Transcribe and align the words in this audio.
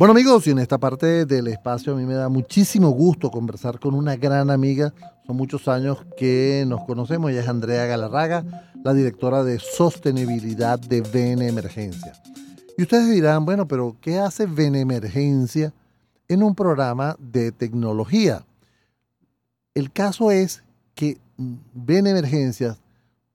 Bueno 0.00 0.12
amigos, 0.12 0.46
y 0.46 0.50
en 0.52 0.60
esta 0.60 0.78
parte 0.78 1.26
del 1.26 1.48
espacio 1.48 1.92
a 1.92 1.96
mí 1.96 2.06
me 2.06 2.14
da 2.14 2.30
muchísimo 2.30 2.88
gusto 2.88 3.30
conversar 3.30 3.78
con 3.78 3.92
una 3.92 4.16
gran 4.16 4.50
amiga. 4.50 4.94
Son 5.26 5.36
muchos 5.36 5.68
años 5.68 5.98
que 6.16 6.64
nos 6.66 6.84
conocemos. 6.84 7.30
Ella 7.30 7.42
es 7.42 7.48
Andrea 7.48 7.84
Galarraga, 7.84 8.72
la 8.82 8.94
directora 8.94 9.44
de 9.44 9.58
sostenibilidad 9.58 10.78
de 10.78 11.02
Ven 11.02 11.42
Emergencia. 11.42 12.14
Y 12.78 12.82
ustedes 12.84 13.10
dirán, 13.10 13.44
bueno, 13.44 13.68
pero 13.68 13.94
¿qué 14.00 14.18
hace 14.18 14.46
Ven 14.46 14.74
Emergencia 14.74 15.74
en 16.28 16.44
un 16.44 16.54
programa 16.54 17.14
de 17.18 17.52
tecnología? 17.52 18.46
El 19.74 19.92
caso 19.92 20.30
es 20.30 20.62
que 20.94 21.18
Ven 21.74 22.06
Emergencias 22.06 22.78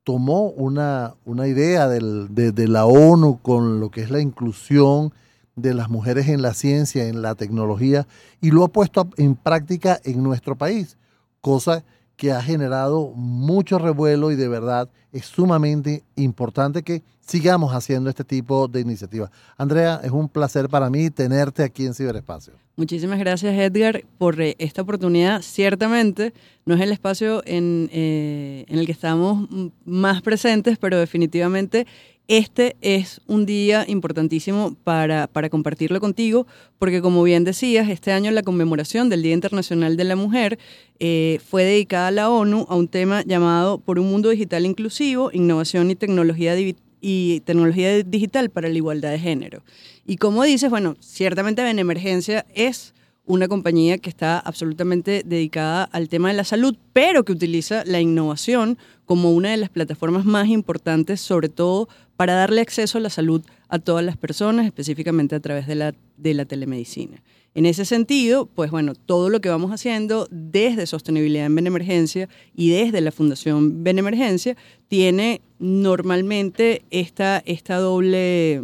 tomó 0.03 0.47
una, 0.47 1.13
una 1.25 1.45
idea 1.45 1.87
del, 1.87 2.33
de, 2.33 2.51
de 2.51 2.67
la 2.67 2.87
ONU 2.87 3.37
con 3.43 3.79
lo 3.79 3.91
que 3.91 4.01
es 4.01 4.09
la 4.09 4.19
inclusión 4.19 5.13
de 5.55 5.73
las 5.73 5.89
mujeres 5.89 6.27
en 6.27 6.41
la 6.41 6.53
ciencia, 6.53 7.07
en 7.07 7.21
la 7.21 7.35
tecnología, 7.35 8.07
y 8.41 8.51
lo 8.51 8.63
ha 8.63 8.67
puesto 8.67 9.09
en 9.17 9.35
práctica 9.35 9.99
en 10.03 10.23
nuestro 10.23 10.55
país, 10.55 10.97
cosa 11.41 11.83
que 12.17 12.31
ha 12.31 12.41
generado 12.41 13.11
mucho 13.15 13.77
revuelo 13.77 14.31
y 14.31 14.35
de 14.35 14.47
verdad 14.47 14.89
es 15.11 15.25
sumamente 15.25 16.03
importante 16.15 16.83
que 16.83 17.03
sigamos 17.21 17.73
haciendo 17.73 18.09
este 18.09 18.23
tipo 18.23 18.67
de 18.67 18.81
iniciativas. 18.81 19.31
Andrea, 19.57 19.99
es 20.03 20.11
un 20.11 20.29
placer 20.29 20.69
para 20.69 20.89
mí 20.89 21.09
tenerte 21.09 21.63
aquí 21.63 21.85
en 21.85 21.93
Ciberespacio. 21.93 22.53
Muchísimas 22.77 23.19
gracias 23.19 23.53
Edgar 23.57 24.03
por 24.17 24.39
eh, 24.41 24.55
esta 24.59 24.81
oportunidad. 24.81 25.41
Ciertamente 25.41 26.33
no 26.65 26.75
es 26.75 26.81
el 26.81 26.91
espacio 26.91 27.41
en, 27.45 27.89
eh, 27.91 28.65
en 28.67 28.79
el 28.79 28.85
que 28.85 28.91
estamos 28.91 29.47
más 29.85 30.21
presentes, 30.21 30.77
pero 30.77 30.99
definitivamente 30.99 31.87
este 32.27 32.75
es 32.81 33.21
un 33.27 33.45
día 33.45 33.85
importantísimo 33.87 34.75
para, 34.83 35.27
compartirlo 35.49 35.99
contigo, 35.99 36.47
porque 36.79 37.01
como 37.01 37.21
bien 37.23 37.43
decías, 37.43 37.89
este 37.89 38.11
año 38.11 38.31
la 38.31 38.41
conmemoración 38.41 39.09
del 39.09 39.21
Día 39.21 39.33
Internacional 39.33 39.95
de 39.95 40.03
la 40.03 40.15
Mujer 40.15 40.57
eh, 40.99 41.39
fue 41.47 41.63
dedicada 41.63 42.07
a 42.07 42.11
la 42.11 42.29
ONU 42.29 42.65
a 42.69 42.75
un 42.75 42.87
tema 42.87 43.23
llamado 43.23 43.77
Por 43.77 43.99
un 43.99 44.09
mundo 44.09 44.29
digital 44.29 44.65
inclusivo, 44.65 45.29
innovación 45.33 45.91
y 45.91 45.95
tecnología, 45.95 46.55
y 47.01 47.39
tecnología 47.41 48.01
digital 48.03 48.49
para 48.49 48.69
la 48.69 48.75
igualdad 48.75 49.11
de 49.11 49.19
género. 49.19 49.63
Y 50.07 50.17
como 50.17 50.43
dices, 50.43 50.69
bueno, 50.69 50.95
ciertamente 50.99 51.67
en 51.67 51.79
emergencia 51.79 52.45
es 52.53 52.95
una 53.25 53.47
compañía 53.47 53.97
que 53.97 54.09
está 54.09 54.39
absolutamente 54.39 55.23
dedicada 55.25 55.83
al 55.85 56.09
tema 56.09 56.29
de 56.29 56.35
la 56.35 56.43
salud, 56.43 56.75
pero 56.93 57.23
que 57.23 57.31
utiliza 57.31 57.83
la 57.85 57.99
innovación 57.99 58.77
como 59.05 59.31
una 59.31 59.51
de 59.51 59.57
las 59.57 59.69
plataformas 59.69 60.25
más 60.25 60.47
importantes, 60.47 61.21
sobre 61.21 61.49
todo 61.49 61.87
para 62.15 62.33
darle 62.33 62.61
acceso 62.61 62.97
a 62.97 63.01
la 63.01 63.09
salud 63.09 63.41
a 63.67 63.79
todas 63.79 64.05
las 64.05 64.17
personas, 64.17 64.65
específicamente 64.65 65.35
a 65.35 65.39
través 65.39 65.67
de 65.67 65.75
la, 65.75 66.45
telemedicina. 66.45 67.21
En 67.53 67.65
ese 67.65 67.85
sentido, 67.85 68.47
pues 68.47 68.69
bueno, 68.69 68.93
todo 68.95 69.29
lo 69.29 69.39
que 69.39 69.49
vamos 69.49 69.71
haciendo 69.71 70.27
desde 70.29 70.85
Sostenibilidad 70.87 71.45
en 71.45 71.55
Benemergencia 71.55 72.27
y 72.53 72.69
desde 72.69 72.99
la 73.01 73.11
Fundación 73.11 73.83
Benemergencia 73.83 74.57
tiene 74.87 75.41
normalmente 75.57 76.83
esta, 76.89 77.41
esta 77.45 77.77
doble, 77.77 78.61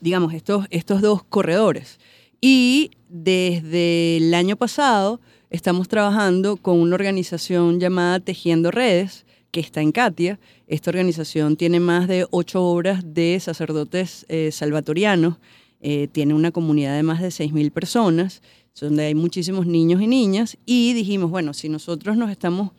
digamos, 0.00 0.32
estos, 0.32 0.66
estos 0.70 1.02
dos 1.02 1.22
corredores. 1.22 1.98
Y 2.40 2.92
desde 3.08 4.18
el 4.18 4.32
año 4.34 4.56
pasado 4.56 5.20
estamos 5.50 5.88
trabajando 5.88 6.56
con 6.56 6.78
una 6.78 6.94
organización 6.94 7.80
llamada 7.80 8.20
Tejiendo 8.20 8.70
Redes, 8.70 9.26
que 9.50 9.60
está 9.60 9.80
en 9.80 9.92
Katia. 9.92 10.38
Esta 10.68 10.90
organización 10.90 11.56
tiene 11.56 11.80
más 11.80 12.06
de 12.06 12.26
ocho 12.30 12.62
obras 12.62 13.02
de 13.04 13.40
sacerdotes 13.40 14.24
eh, 14.28 14.50
salvatorianos, 14.52 15.38
eh, 15.80 16.08
tiene 16.12 16.34
una 16.34 16.52
comunidad 16.52 16.94
de 16.94 17.02
más 17.02 17.20
de 17.20 17.28
6.000 17.28 17.72
personas, 17.72 18.42
donde 18.80 19.06
hay 19.06 19.14
muchísimos 19.16 19.66
niños 19.66 20.00
y 20.00 20.06
niñas, 20.06 20.56
y 20.64 20.92
dijimos, 20.92 21.30
bueno, 21.30 21.54
si 21.54 21.68
nosotros 21.68 22.16
nos 22.16 22.30
estamos, 22.30 22.70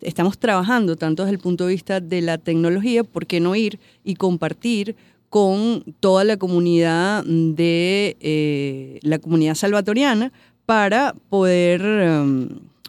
estamos 0.00 0.38
trabajando 0.38 0.96
tanto 0.96 1.24
desde 1.24 1.34
el 1.34 1.40
punto 1.40 1.66
de 1.66 1.74
vista 1.74 2.00
de 2.00 2.22
la 2.22 2.38
tecnología, 2.38 3.04
¿por 3.04 3.26
qué 3.26 3.40
no 3.40 3.54
ir 3.54 3.78
y 4.04 4.14
compartir 4.14 4.96
con 5.32 5.82
toda 6.00 6.24
la 6.24 6.36
comunidad 6.36 7.24
de 7.24 8.18
eh, 8.20 8.98
la 9.00 9.18
comunidad 9.18 9.54
salvatoriana 9.54 10.30
para 10.66 11.14
poder, 11.30 11.80
em, 11.80 12.48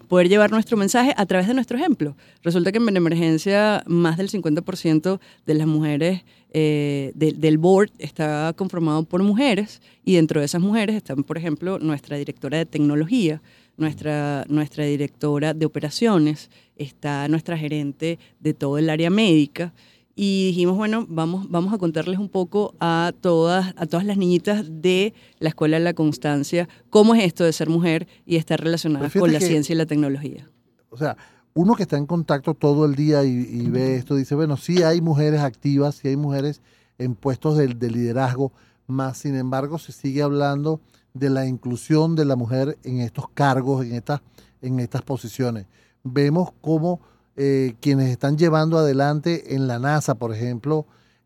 poder 0.10 0.28
llevar 0.28 0.52
nuestro 0.52 0.76
mensaje 0.76 1.14
a 1.16 1.26
través 1.26 1.48
de 1.48 1.54
nuestro 1.54 1.78
ejemplo. 1.78 2.18
Resulta 2.42 2.74
que 2.74 2.80
en 2.80 2.86
Benemergencia 2.86 3.82
más 3.88 4.18
del 4.18 4.28
50% 4.28 5.22
de 5.46 5.54
las 5.54 5.68
mujeres 5.68 6.26
eh, 6.52 7.14
del 7.16 7.58
board 7.58 7.92
está 7.98 8.52
conformado 8.58 9.06
por 9.06 9.24
mujeres 9.24 9.82
y 10.04 10.16
dentro 10.16 10.42
de 10.42 10.46
esas 10.48 10.62
mujeres 10.62 10.98
están, 10.98 11.24
por 11.24 11.38
ejemplo, 11.38 11.80
nuestra 11.80 12.18
directora 12.18 12.58
de 12.58 12.66
tecnología, 12.66 13.42
nuestra, 13.78 14.44
nuestra 14.50 14.84
directora 14.84 15.54
de 15.54 15.66
operaciones, 15.66 16.50
está 16.76 17.26
nuestra 17.30 17.58
gerente 17.58 18.20
de 18.42 18.54
todo 18.54 18.78
el 18.78 18.90
área 18.90 19.10
médica 19.10 19.72
y 20.16 20.48
dijimos, 20.48 20.78
bueno, 20.78 21.06
vamos, 21.10 21.50
vamos 21.50 21.74
a 21.74 21.78
contarles 21.78 22.20
un 22.20 22.30
poco 22.30 22.76
a 22.80 23.14
todas, 23.20 23.74
a 23.78 23.86
todas 23.88 24.06
las 24.06 24.18
niñitas 24.18 24.66
de 24.70 25.14
la 25.40 25.50
Escuela 25.50 25.78
de 25.78 25.84
la 25.84 25.94
Constancia 25.94 26.70
cómo 26.90 27.16
es 27.16 27.24
esto 27.24 27.44
de 27.44 27.54
ser 27.54 27.70
mujer 27.70 28.08
y 28.26 28.36
estar 28.36 28.60
relacionada 28.62 29.10
con 29.10 29.34
la 29.34 29.40
ciencia 29.40 29.74
y 29.74 29.78
la 29.78 29.86
tecnología. 29.86 30.50
O 30.90 30.98
sea, 30.98 31.18
uno 31.56 31.76
que 31.76 31.84
está 31.84 31.98
en 31.98 32.06
contacto 32.06 32.54
todo 32.54 32.86
el 32.86 32.96
día 32.96 33.24
y, 33.24 33.68
ve 33.70 33.96
esto, 33.96 34.16
dice, 34.16 34.36
bueno, 34.36 34.58
sí 34.58 34.84
hay 34.84 35.02
mujeres 35.02 35.42
activas, 35.42 35.96
sí 35.96 36.08
hay 36.08 36.18
mujeres 36.18 36.62
en 36.98 37.16
puestos 37.16 37.58
de, 37.58 37.68
de 37.68 37.90
liderazgo, 37.90 38.52
más 38.86 39.18
sin 39.18 39.36
embargo 39.36 39.80
se 39.80 39.92
sigue 39.92 40.22
hablando 40.22 40.80
de 41.14 41.30
la 41.30 41.46
inclusión 41.48 42.16
de 42.16 42.26
la 42.26 42.36
mujer 42.36 42.78
en 42.84 43.00
estos 43.00 43.30
cargos, 43.30 43.86
en 43.86 43.94
estas, 43.94 44.22
en 44.62 44.80
estas 44.80 45.02
posiciones. 45.02 45.66
Vemos 46.04 46.52
cómo 46.62 47.02
eh, 47.36 47.74
quienes 47.80 48.10
están 48.10 48.38
llevando 48.38 48.78
adelante 48.78 49.56
en 49.56 49.68
la 49.68 49.80
NASA, 49.80 50.16
por 50.16 50.34
ejemplo, 50.34 50.86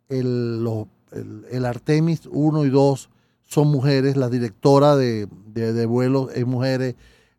el, 0.09 0.65
Artemis 1.65 2.21
1 2.31 2.65
y 2.65 2.69
2 2.69 3.09
son 3.45 3.67
mujeres, 3.69 4.15
la 4.15 4.29
directora 4.29 4.95
de, 4.95 5.27
vuelos 5.85 6.29
es 6.33 6.45
mujeres. 6.45 6.95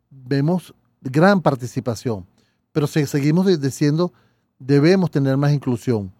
Vemos 0.09 0.73
gran 1.01 1.41
participación, 1.41 2.25
pero 2.71 2.87
seguimos 2.87 3.45
diciendo, 3.59 4.13
debemos 4.59 5.11
tener 5.11 5.37
más 5.37 5.53
inclusión. 5.53 6.11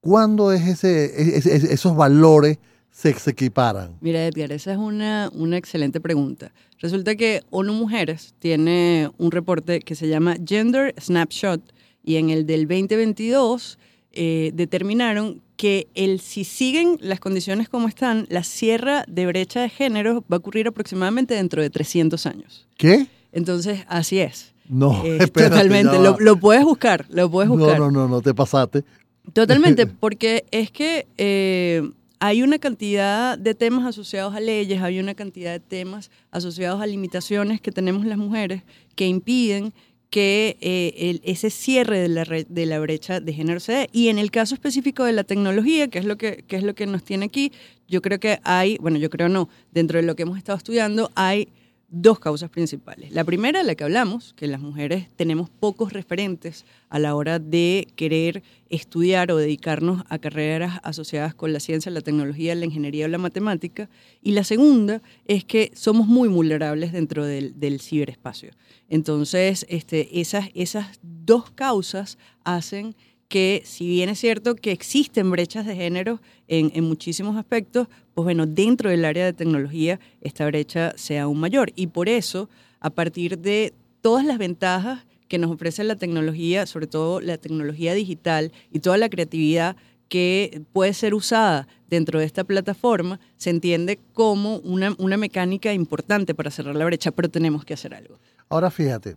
¿Cuándo 0.00 0.52
es 0.52 0.66
ese, 0.66 1.36
esos 1.72 1.96
valores 1.96 2.58
se, 2.90 3.14
equiparan? 3.26 3.96
Mira, 4.00 4.24
Edgar, 4.26 4.52
esa 4.52 4.72
es 4.72 4.78
una, 4.78 5.30
una 5.34 5.56
excelente 5.56 6.00
pregunta. 6.00 6.52
Resulta 6.78 7.16
que 7.16 7.42
ONU 7.50 7.72
Mujeres 7.72 8.34
tiene 8.38 9.10
un 9.18 9.30
reporte 9.30 9.80
que 9.80 9.94
se 9.94 10.08
llama 10.08 10.36
Gender 10.44 10.94
Snapshot, 11.00 11.60
y 12.06 12.16
en 12.16 12.30
el 12.30 12.46
del 12.46 12.66
2022 12.66 13.78
eh, 14.12 14.52
determinaron 14.54 15.42
que 15.56 15.88
el, 15.94 16.20
si 16.20 16.44
siguen 16.44 16.96
las 17.00 17.20
condiciones 17.20 17.68
como 17.68 17.88
están, 17.88 18.26
la 18.30 18.44
cierra 18.44 19.04
de 19.08 19.26
brecha 19.26 19.60
de 19.60 19.68
género 19.68 20.24
va 20.32 20.36
a 20.36 20.38
ocurrir 20.38 20.68
aproximadamente 20.68 21.34
dentro 21.34 21.60
de 21.60 21.68
300 21.68 22.24
años. 22.24 22.66
¿Qué? 22.78 23.08
Entonces, 23.32 23.84
así 23.88 24.20
es. 24.20 24.54
No, 24.68 25.04
eh, 25.04 25.18
Totalmente, 25.26 25.98
lo, 25.98 26.36
puedes 26.38 26.64
buscar, 26.64 27.06
lo 27.10 27.30
puedes 27.30 27.50
buscar. 27.50 27.78
No, 27.78 27.90
no, 27.90 28.02
no, 28.02 28.08
no 28.08 28.22
te 28.22 28.32
pasaste. 28.32 28.84
Totalmente, 29.32 29.86
porque 30.00 30.44
es 30.50 30.70
que 30.70 31.06
eh, 31.18 31.88
hay 32.20 32.42
una 32.42 32.58
cantidad 32.58 33.38
de 33.38 33.54
temas 33.54 33.84
asociados 33.86 34.34
a 34.34 34.40
leyes, 34.40 34.80
hay 34.82 35.00
una 35.00 35.14
cantidad 35.14 35.52
de 35.52 35.60
temas 35.60 36.10
asociados 36.30 36.80
a 36.80 36.86
limitaciones 36.86 37.60
que 37.60 37.72
tenemos 37.72 38.06
las 38.06 38.18
mujeres 38.18 38.62
que 38.94 39.06
impiden 39.06 39.72
que 40.10 40.56
eh, 40.60 41.20
ese 41.24 41.50
cierre 41.50 41.98
de 41.98 42.08
la, 42.08 42.24
de 42.24 42.66
la 42.66 42.78
brecha 42.78 43.20
de 43.20 43.32
género 43.32 43.60
se 43.60 43.72
dé. 43.72 43.90
Y 43.92 44.08
en 44.08 44.18
el 44.18 44.30
caso 44.30 44.54
específico 44.54 45.04
de 45.04 45.12
la 45.12 45.24
tecnología, 45.24 45.88
que 45.88 45.98
es, 45.98 46.04
lo 46.04 46.16
que, 46.16 46.44
que 46.46 46.56
es 46.56 46.62
lo 46.62 46.74
que 46.74 46.86
nos 46.86 47.04
tiene 47.04 47.26
aquí, 47.26 47.52
yo 47.88 48.02
creo 48.02 48.20
que 48.20 48.40
hay, 48.44 48.78
bueno, 48.78 48.98
yo 48.98 49.10
creo 49.10 49.28
no, 49.28 49.48
dentro 49.72 49.98
de 49.98 50.06
lo 50.06 50.16
que 50.16 50.22
hemos 50.22 50.38
estado 50.38 50.58
estudiando, 50.58 51.10
hay 51.14 51.48
dos 51.88 52.18
causas 52.18 52.50
principales. 52.50 53.12
La 53.12 53.24
primera, 53.24 53.62
la 53.62 53.74
que 53.74 53.84
hablamos, 53.84 54.34
que 54.34 54.46
las 54.46 54.60
mujeres 54.60 55.08
tenemos 55.14 55.48
pocos 55.50 55.92
referentes 55.92 56.64
a 56.88 56.98
la 56.98 57.14
hora 57.14 57.38
de 57.38 57.88
querer 57.94 58.42
estudiar 58.68 59.30
o 59.30 59.36
dedicarnos 59.36 60.02
a 60.08 60.18
carreras 60.18 60.80
asociadas 60.82 61.34
con 61.34 61.52
la 61.52 61.60
ciencia, 61.60 61.92
la 61.92 62.00
tecnología, 62.00 62.54
la 62.54 62.64
ingeniería 62.64 63.06
o 63.06 63.08
la 63.08 63.18
matemática. 63.18 63.88
Y 64.20 64.32
la 64.32 64.42
segunda 64.42 65.00
es 65.26 65.44
que 65.44 65.70
somos 65.74 66.06
muy 66.06 66.28
vulnerables 66.28 66.92
dentro 66.92 67.24
del, 67.24 67.80
ciberespacio. 67.80 68.50
Entonces, 68.88 69.66
este, 69.68 70.20
esas, 70.20 70.48
esas 70.54 70.98
dos 71.02 71.50
causas 71.50 72.18
hacen 72.44 72.96
que 73.28 73.62
si 73.64 73.86
bien 73.86 74.08
es 74.08 74.20
cierto 74.20 74.54
que 74.54 74.72
existen 74.72 75.30
brechas 75.30 75.66
de 75.66 75.74
género 75.74 76.20
en, 76.48 76.70
en, 76.74 76.84
muchísimos 76.84 77.36
aspectos, 77.36 77.88
pues 78.14 78.24
bueno, 78.24 78.46
dentro 78.46 78.90
del 78.90 79.04
área 79.04 79.24
de 79.24 79.32
tecnología 79.32 79.98
esta 80.20 80.46
brecha 80.46 80.92
sea 80.96 81.24
aún 81.24 81.40
mayor. 81.40 81.72
Y 81.74 81.88
por 81.88 82.08
eso, 82.08 82.48
a 82.80 82.90
partir 82.90 83.38
de 83.38 83.74
todas 84.00 84.24
las 84.24 84.38
ventajas 84.38 85.06
que 85.28 85.38
nos 85.38 85.50
ofrece 85.50 85.82
la 85.84 85.96
tecnología, 85.96 86.66
sobre 86.66 86.86
todo 86.86 87.20
la 87.20 87.38
tecnología 87.38 87.94
digital 87.94 88.52
y 88.70 88.80
toda 88.80 88.96
la 88.98 89.08
creatividad 89.08 89.76
que 90.08 90.62
puede 90.72 90.94
ser 90.94 91.14
usada 91.14 91.66
dentro 91.88 92.20
de 92.20 92.26
esta 92.26 92.44
plataforma 92.44 93.18
se 93.36 93.50
entiende 93.50 93.98
como 94.12 94.58
una, 94.58 94.94
una 94.98 95.16
mecánica 95.16 95.72
importante 95.72 96.34
para 96.34 96.50
cerrar 96.50 96.76
la 96.76 96.84
brecha, 96.84 97.10
pero 97.10 97.28
tenemos 97.28 97.64
que 97.64 97.74
hacer 97.74 97.94
algo. 97.94 98.18
Ahora 98.48 98.70
fíjate, 98.70 99.16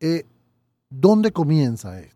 eh, 0.00 0.24
¿dónde 0.88 1.30
comienza 1.30 2.00
esto? 2.00 2.13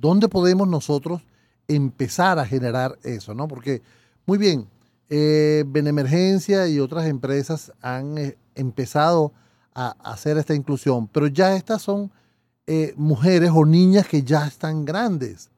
¿Dónde 0.00 0.28
podemos 0.28 0.66
nosotros 0.66 1.22
empezar 1.68 2.38
a 2.38 2.46
generar 2.46 2.98
eso? 3.02 3.34
¿no? 3.34 3.46
Porque, 3.48 3.82
muy 4.26 4.38
bien, 4.38 4.66
eh, 5.08 5.64
Benemergencia 5.66 6.68
y 6.68 6.80
otras 6.80 7.06
empresas 7.06 7.72
han 7.80 8.16
eh, 8.16 8.38
empezado 8.54 9.32
a 9.74 9.90
hacer 10.10 10.38
esta 10.38 10.54
inclusión, 10.54 11.08
pero 11.08 11.26
ya 11.26 11.54
estas 11.54 11.82
son 11.82 12.10
eh, 12.66 12.94
mujeres 12.96 13.50
o 13.52 13.66
niñas 13.66 14.06
que 14.06 14.22
ya 14.22 14.46
están 14.46 14.84
grandes 14.84 15.50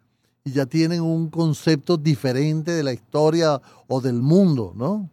y 0.44 0.53
ya 0.53 0.67
tienen 0.67 1.03
un 1.03 1.29
concepto 1.29 1.97
diferente 1.97 2.73
de 2.73 2.83
la 2.83 2.93
historia 2.93 3.61
o 3.87 4.00
del 4.00 4.23
mundo, 4.23 4.73
¿no? 4.75 5.09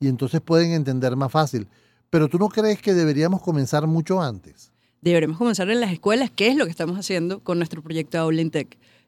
Y 0.00 0.08
entonces 0.08 0.40
pueden 0.40 0.72
entender 0.72 1.14
más 1.14 1.30
fácil. 1.30 1.68
Pero 2.10 2.28
tú 2.28 2.38
no 2.38 2.48
crees 2.48 2.80
que 2.82 2.94
deberíamos 2.94 3.42
comenzar 3.42 3.86
mucho 3.86 4.20
antes? 4.20 4.72
Deberíamos 5.02 5.36
comenzar 5.36 5.68
en 5.68 5.80
las 5.80 5.92
escuelas, 5.92 6.30
que 6.30 6.46
es 6.46 6.56
lo 6.56 6.64
que 6.64 6.70
estamos 6.70 6.96
haciendo 6.96 7.40
con 7.40 7.58
nuestro 7.58 7.82
proyecto 7.82 8.18
Aula. 8.20 8.40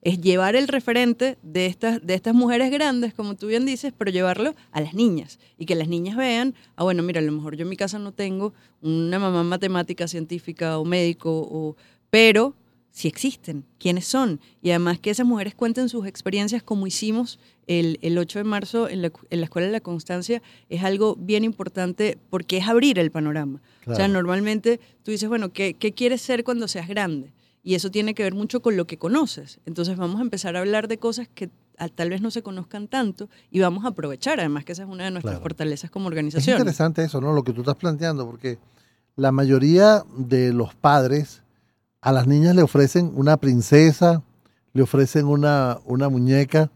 Es 0.03 0.21
llevar 0.21 0.57
el 0.57 0.67
referente 0.67 1.39
de 1.45 1.67
estas, 1.67 2.05
de 2.05 2.15
estas 2.15 2.35
mujeres 2.35 2.73
grandes, 2.73 3.15
como 3.15 3.37
tú 3.37 3.47
bien 3.47 3.65
dices, 3.65 3.93
pero 3.97 4.11
llevarlo 4.11 4.57
a 4.73 4.81
las 4.81 4.95
niñas. 4.95 5.39
Y 5.57 5.67
que 5.67 5.77
las 5.77 5.87
niñas 5.87 6.17
vean, 6.17 6.57
ah, 6.75 6.83
bueno, 6.83 7.05
mira, 7.05 7.21
a 7.21 7.23
lo 7.23 7.31
mejor 7.31 7.55
yo 7.55 7.63
en 7.63 7.69
mi 7.69 7.77
casa 7.77 8.01
no 8.01 8.11
tengo 8.11 8.53
una 8.83 9.21
mamá 9.21 9.45
matemática, 9.45 10.09
científica 10.09 10.79
o 10.79 10.85
médico 10.85 11.31
o 11.31 11.77
pero 12.11 12.55
si 12.95 13.09
existen, 13.09 13.65
quiénes 13.81 14.07
son. 14.07 14.41
Y 14.63 14.71
además 14.71 15.01
que 15.01 15.11
esas 15.11 15.27
mujeres 15.27 15.57
cuenten 15.57 15.89
sus 15.89 16.07
experiencias 16.07 16.63
como 16.63 16.87
hicimos 16.87 17.41
el, 17.67 18.17
8 18.17 18.39
de 18.39 18.45
marzo 18.45 18.89
en 18.89 19.03
la, 19.03 19.11
Escuela 19.31 19.67
de 19.67 19.73
la 19.73 19.81
Constancia, 19.81 20.41
es 20.69 20.85
algo 20.85 21.17
bien 21.17 21.43
importante 21.43 22.19
porque 22.31 22.59
es 22.59 22.69
abrir 22.69 23.01
el 23.01 23.11
panorama. 23.11 23.61
O 23.89 23.97
sea, 23.97 24.07
normalmente 24.07 24.79
tú 25.03 25.11
dices, 25.11 25.29
bueno, 25.29 25.53
¿qué, 25.53 25.75
¿qué 25.75 25.93
quieres 25.93 26.23
ser 26.23 26.45
cuando 26.45 26.69
seas 26.69 26.87
grande? 26.87 27.33
Y 27.65 27.75
eso 27.75 27.91
tiene 27.91 28.15
que 28.15 28.23
ver 28.23 28.35
mucho 28.35 28.63
con 28.63 28.77
lo 28.77 28.87
que 28.87 28.97
conoces. 28.97 29.59
Entonces 29.67 29.97
vamos 29.97 30.21
a 30.21 30.23
empezar 30.23 30.55
a 30.55 30.61
hablar 30.61 30.87
de 30.87 30.99
cosas 30.99 31.27
que 31.35 31.51
tal 31.97 32.11
vez 32.11 32.21
no 32.21 32.31
se 32.31 32.45
conozcan 32.45 32.87
tanto 32.87 33.29
y 33.51 33.59
vamos 33.59 33.85
a 33.85 33.89
aprovechar, 33.89 34.39
además 34.39 34.65
que 34.65 34.71
esa 34.71 34.85
es 34.85 34.89
una 34.89 35.03
de 35.03 35.11
nuestras 35.11 35.41
fortalezas 35.41 35.91
como 35.91 36.07
organización. 36.07 36.55
Es 36.55 36.61
interesante 36.61 37.03
eso, 37.03 37.21
¿no? 37.21 37.33
Lo 37.33 37.43
que 37.43 37.53
tú 37.53 37.63
estás 37.63 37.75
planteando, 37.75 38.25
porque 38.25 38.61
la 39.17 39.33
mayoría 39.33 40.05
de 40.17 40.53
los 40.53 40.77
padres 40.77 41.44
a 42.05 42.13
las 42.13 42.27
niñas 42.27 42.55
le 42.55 42.61
ofrecen 42.61 43.13
una 43.15 43.39
princesa, 43.39 44.23
le 44.75 44.83
ofrecen 44.83 45.25
una, 45.25 45.79
una 45.87 46.11
muñeca, 46.11 46.71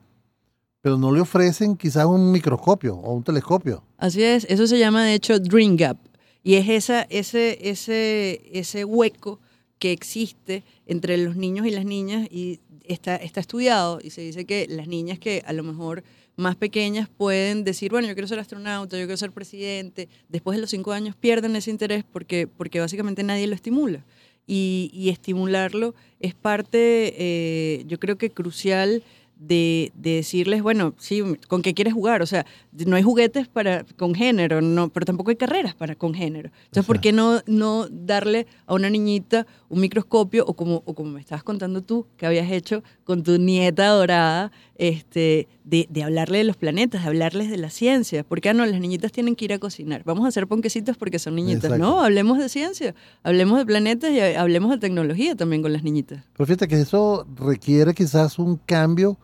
pero 0.81 0.97
no 0.97 1.13
le 1.13 1.21
ofrecen 1.21 1.77
quizás 1.77 2.07
un 2.07 2.33
microscopio 2.33 2.97
o 2.97 3.13
un 3.13 3.23
telescopio. 3.23 3.85
Así 3.99 4.23
es, 4.23 4.47
eso 4.49 4.67
se 4.67 4.79
llama 4.79 5.05
de 5.05 5.13
hecho 5.13 5.39
Dream 5.39 5.77
Gap. 5.77 5.99
Y 6.43 6.55
es 6.55 6.67
esa, 6.71 7.03
ese, 7.11 7.59
ese, 7.61 8.41
ese 8.55 8.87
hueco 8.87 9.39
que 9.79 9.93
existe 9.93 10.65
entre 10.87 11.19
los 11.19 11.37
niños 11.37 11.67
y 11.67 11.73
las 11.73 11.85
niñas 11.85 12.27
y 12.31 12.61
está, 12.85 13.17
está 13.17 13.41
estudiado. 13.41 13.99
Y 14.03 14.09
se 14.09 14.23
dice 14.23 14.47
que 14.47 14.67
las 14.67 14.89
niñas 14.89 15.19
que 15.19 15.43
a 15.47 15.53
lo 15.53 15.63
mejor 15.63 16.05
más 16.37 16.57
pequeñas 16.57 17.07
pueden 17.11 17.65
decir, 17.65 17.91
bueno, 17.91 18.09
yo 18.09 18.15
quiero 18.15 18.29
ser 18.29 18.39
astronauta, 18.39 18.97
yo 18.97 19.05
quiero 19.05 19.19
ser 19.19 19.33
presidente, 19.33 20.09
después 20.31 20.57
de 20.57 20.63
los 20.63 20.71
cinco 20.71 20.93
años 20.93 21.17
pierden 21.17 21.55
ese 21.55 21.71
interés 21.71 22.03
porque, 22.11 22.47
porque 22.47 22.81
básicamente 22.81 23.23
nadie 23.23 23.47
lo 23.47 23.55
estimula 23.55 24.03
y, 24.49 25.09
estimularlo 25.11 25.95
es 26.21 26.35
parte, 26.35 27.15
eh, 27.19 27.85
yo 27.87 28.01
creo 28.01 28.17
que 28.17 28.31
crucial 28.31 29.03
de, 29.39 29.93
decirles, 29.95 30.63
bueno, 30.63 30.95
sí, 30.99 31.23
¿con 31.47 31.63
qué 31.63 31.75
quieres 31.75 31.95
jugar? 31.95 32.23
O 32.23 32.27
sea, 32.27 32.45
no 32.73 32.97
hay 32.97 33.03
juguetes 33.03 33.49
para, 33.49 33.85
con 33.97 34.15
género, 34.15 34.61
no, 34.61 34.89
pero 34.89 35.07
tampoco 35.07 35.31
hay 35.31 35.37
carreras 35.37 35.75
para 35.75 35.95
con 35.95 36.15
género. 36.15 36.51
Entonces, 36.67 36.85
¿por 36.85 37.01
qué 37.01 37.13
no, 37.13 37.41
no 37.47 37.87
darle 37.89 38.47
a 38.67 38.75
una 38.75 38.91
niñita 38.91 39.47
un 39.69 39.81
microscopio 39.81 40.45
o 40.47 40.55
como, 40.55 40.83
o 40.85 40.95
como 40.95 41.11
me 41.11 41.21
estabas 41.21 41.43
contando 41.45 41.83
tú, 41.83 42.07
que 42.17 42.27
habías 42.27 42.51
hecho 42.51 42.83
con 43.05 43.23
tu 43.23 43.39
nieta 43.39 43.87
dorada, 43.89 44.51
este, 44.77 45.49
de, 45.65 45.87
de 45.91 46.03
hablarle 46.03 46.39
de 46.39 46.45
los 46.45 46.57
planetas, 46.57 47.03
de 47.03 47.09
hablarles 47.09 47.51
de 47.51 47.59
la 47.59 47.71
ciencia? 47.71 48.25
Porque, 48.25 48.49
ah, 48.49 48.55
no, 48.55 48.67
las 48.67 48.81
niñitas 48.81 49.13
tienen 49.13 49.37
que 49.37 49.45
ir 49.45 49.53
a 49.53 49.59
cocinar. 49.59 50.03
Vamos 50.05 50.25
a 50.25 50.29
hacer 50.29 50.47
ponquecitos 50.47 50.97
porque 50.97 51.19
son 51.19 51.37
niñitas. 51.37 51.79
No, 51.79 52.01
hablemos 52.01 52.39
de 52.39 52.49
ciencia, 52.49 52.95
hablemos 53.23 53.59
de 53.59 53.67
planetas 53.67 54.11
y 54.11 54.21
hablemos 54.21 54.71
de 54.71 54.79
tecnología 54.79 55.37
también 55.37 55.63
con 55.63 55.73
las 55.73 55.83
niñitas. 55.83 56.25
Pero 56.33 56.47
fíjate 56.47 56.69
que 56.69 56.81
eso 56.81 57.27
requiere 57.37 57.95
quizás 57.95 58.39
un 58.39 58.57
cambio 58.57 59.19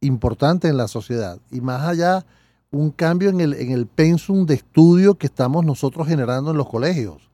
importante 0.00 0.68
en 0.68 0.76
la 0.76 0.88
sociedad 0.88 1.38
y 1.50 1.60
más 1.60 1.82
allá 1.82 2.24
un 2.70 2.90
cambio 2.90 3.30
en 3.30 3.40
el, 3.40 3.54
en 3.54 3.72
el 3.72 3.86
pensum 3.86 4.46
de 4.46 4.54
estudio 4.54 5.14
que 5.16 5.26
estamos 5.26 5.64
nosotros 5.64 6.06
generando 6.06 6.52
en 6.52 6.56
los 6.56 6.68
colegios. 6.68 7.30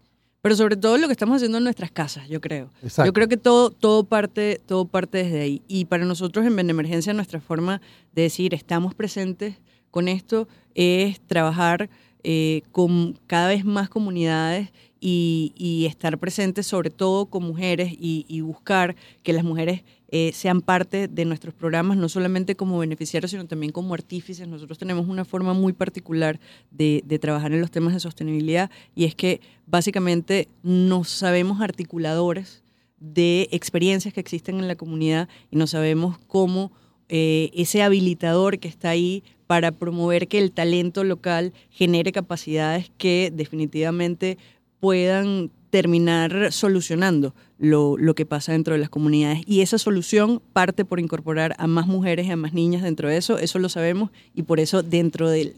Pero 0.46 0.54
sobre 0.54 0.76
todo 0.76 0.96
lo 0.96 1.08
que 1.08 1.12
estamos 1.12 1.36
haciendo 1.36 1.58
en 1.58 1.64
nuestras 1.64 1.90
casas, 1.90 2.28
yo 2.28 2.40
creo. 2.40 2.70
Yo 3.04 3.12
creo 3.12 3.26
que 3.26 3.36
todo, 3.36 3.70
todo, 3.70 4.04
parte, 4.04 4.60
todo 4.64 4.84
parte 4.86 5.24
desde 5.24 5.40
ahí. 5.40 5.62
Y 5.66 5.86
para 5.86 6.04
nosotros 6.04 6.46
en 6.46 6.54
Benemergencia 6.54 7.12
nuestra 7.12 7.40
forma 7.40 7.80
de 8.14 8.22
decir 8.22 8.54
estamos 8.54 8.94
presentes 8.94 9.56
con 9.90 10.06
esto 10.06 10.46
es 10.76 11.20
trabajar 11.26 11.90
eh, 12.22 12.62
con 12.70 13.19
cada 13.26 13.48
vez 13.48 13.64
más 13.64 13.88
comunidades 13.88 14.72
y, 15.00 15.86
estar 15.88 16.19
presentes 16.19 16.66
sobre 16.66 16.90
todo 16.90 17.26
con 17.26 17.42
mujeres 17.42 17.92
y, 17.98 18.40
buscar 18.40 18.96
que 19.22 19.32
las 19.32 19.44
mujeres 19.44 19.82
eh, 20.08 20.31
sean 20.32 20.61
parte 20.61 21.08
de 21.08 21.25
nuestros 21.25 21.53
programas, 21.53 21.97
no 21.97 22.08
solamente 22.08 22.55
como 22.55 22.79
beneficiarios, 22.79 23.32
sino 23.32 23.47
también 23.47 23.73
como 23.73 23.93
artífices. 23.93 24.47
Nosotros 24.47 24.79
tenemos 24.79 25.08
una 25.08 25.25
forma 25.25 25.53
muy 25.53 25.73
particular 25.73 26.38
de, 26.70 27.03
trabajar 27.20 27.53
en 27.53 27.61
los 27.61 27.70
temas 27.70 27.94
de 27.94 28.00
sostenibilidad 28.00 28.70
y 28.94 29.05
es 29.05 29.14
que 29.14 29.41
básicamente 29.67 30.49
nos 30.62 31.08
sabemos 31.08 31.61
articuladores 31.61 32.62
de 33.00 33.49
experiencias 33.50 34.14
que 34.14 34.20
existen 34.20 34.58
en 34.58 34.69
la 34.69 34.76
comunidad 34.76 35.29
y 35.50 35.56
no 35.56 35.67
sabemos 35.67 36.19
cómo 36.29 36.73
eh, 37.08 37.50
ese 37.55 37.82
habilitador 37.82 38.58
que 38.58 38.69
está 38.69 38.91
ahí 38.91 39.25
para 39.47 39.73
promover 39.73 40.29
que 40.29 40.38
el 40.38 40.53
talento 40.53 41.05
local 41.05 41.53
genere 41.70 42.12
capacidades 42.12 42.91
que 42.99 43.32
definitivamente 43.35 44.38
puedan 44.81 45.50
terminar 45.76 46.52
solucionando 46.52 47.34
lo, 47.58 47.99
que 48.14 48.25
pasa 48.25 48.52
dentro 48.52 48.73
de 48.73 48.81
las 48.81 48.88
comunidades. 48.88 49.43
Y 49.44 49.61
esa 49.61 49.76
solución 49.76 50.40
parte 50.55 50.87
por 50.87 51.00
incorporar 51.00 51.55
a 51.58 51.67
más 51.67 51.87
mujeres 51.87 52.26
y 52.26 52.31
a 52.31 52.37
más 52.37 52.55
niñas 52.55 52.82
dentro 52.82 53.11
de 53.11 53.19
eso, 53.19 53.37
eso 53.37 53.58
lo 53.58 53.69
sabemos, 53.69 54.11
y 54.32 54.44
por 54.44 54.58
eso 54.58 54.82
dentro 54.82 55.28
del, 55.28 55.55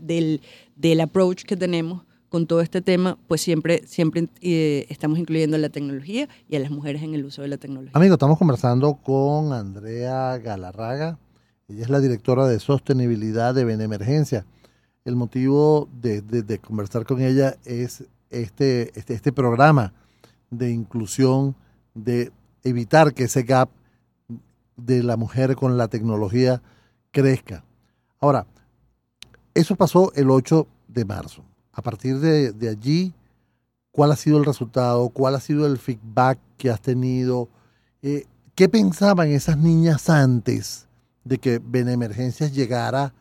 del, 0.75 1.01
approach 1.01 1.45
que 1.45 1.57
tenemos 1.57 2.03
con 2.31 2.49
todo 2.49 2.63
este 2.63 2.81
tema, 2.81 3.17
pues 3.29 3.41
siempre, 3.43 3.85
siempre 3.87 4.29
eh, 4.41 4.87
estamos 4.89 5.21
incluyendo 5.21 5.57
la 5.57 5.69
tecnología 5.69 6.29
y 6.49 6.57
a 6.57 6.59
las 6.59 6.73
mujeres 6.73 7.05
en 7.05 7.15
el 7.15 7.25
uso 7.25 7.43
de 7.43 7.49
la 7.49 7.57
tecnología. 7.57 7.93
Amigo, 7.95 8.15
estamos 8.15 8.39
conversando 8.39 8.95
con 8.95 9.53
Andrea 9.53 10.37
Galarraga, 10.39 11.17
ella 11.69 11.83
es 11.83 11.91
la 11.91 12.01
directora 12.01 12.49
de 12.49 12.59
sostenibilidad 12.59 13.55
de 13.55 13.65
Benemergencia. 13.65 14.45
El 15.05 15.15
motivo 15.15 15.89
de, 15.93 16.23
de 16.23 16.59
conversar 16.59 17.07
con 17.07 17.23
ella 17.23 17.55
es 17.65 18.03
este, 18.31 18.99
este, 18.99 19.15
este 19.15 19.33
programa 19.33 19.93
de 20.51 20.71
inclusión, 20.71 21.55
de 21.95 22.33
evitar 22.63 23.15
que 23.15 23.25
ese 23.25 23.43
gap 23.43 23.71
de 24.77 25.03
la 25.03 25.17
mujer 25.17 25.57
con 25.57 25.77
la 25.77 25.89
tecnología 25.89 26.63
crezca. 27.11 27.65
Ahora, 28.21 28.47
eso 29.55 29.77
pasó 29.77 30.13
el 30.15 30.31
8 30.31 30.67
de 30.89 31.05
marzo. 31.05 31.45
A 31.73 31.83
partir 31.83 32.19
de, 32.19 32.69
allí, 32.69 33.13
¿cuál 33.91 34.13
ha 34.13 34.17
sido 34.17 34.39
el 34.39 34.45
resultado? 34.45 35.09
¿Cuál 35.11 35.35
ha 35.35 35.41
sido 35.41 35.67
el 35.67 35.79
feedback 35.79 36.39
que 36.57 36.71
has 36.71 36.81
tenido? 36.81 37.49
Eh, 38.03 38.25
¿Qué 38.55 38.69
pensaban 38.69 39.29
esas 39.29 39.59
niñas 39.59 40.09
antes 40.09 40.89
de 41.25 41.39
que 41.39 41.61
Benemergencias 41.63 42.53
llegara 42.53 43.15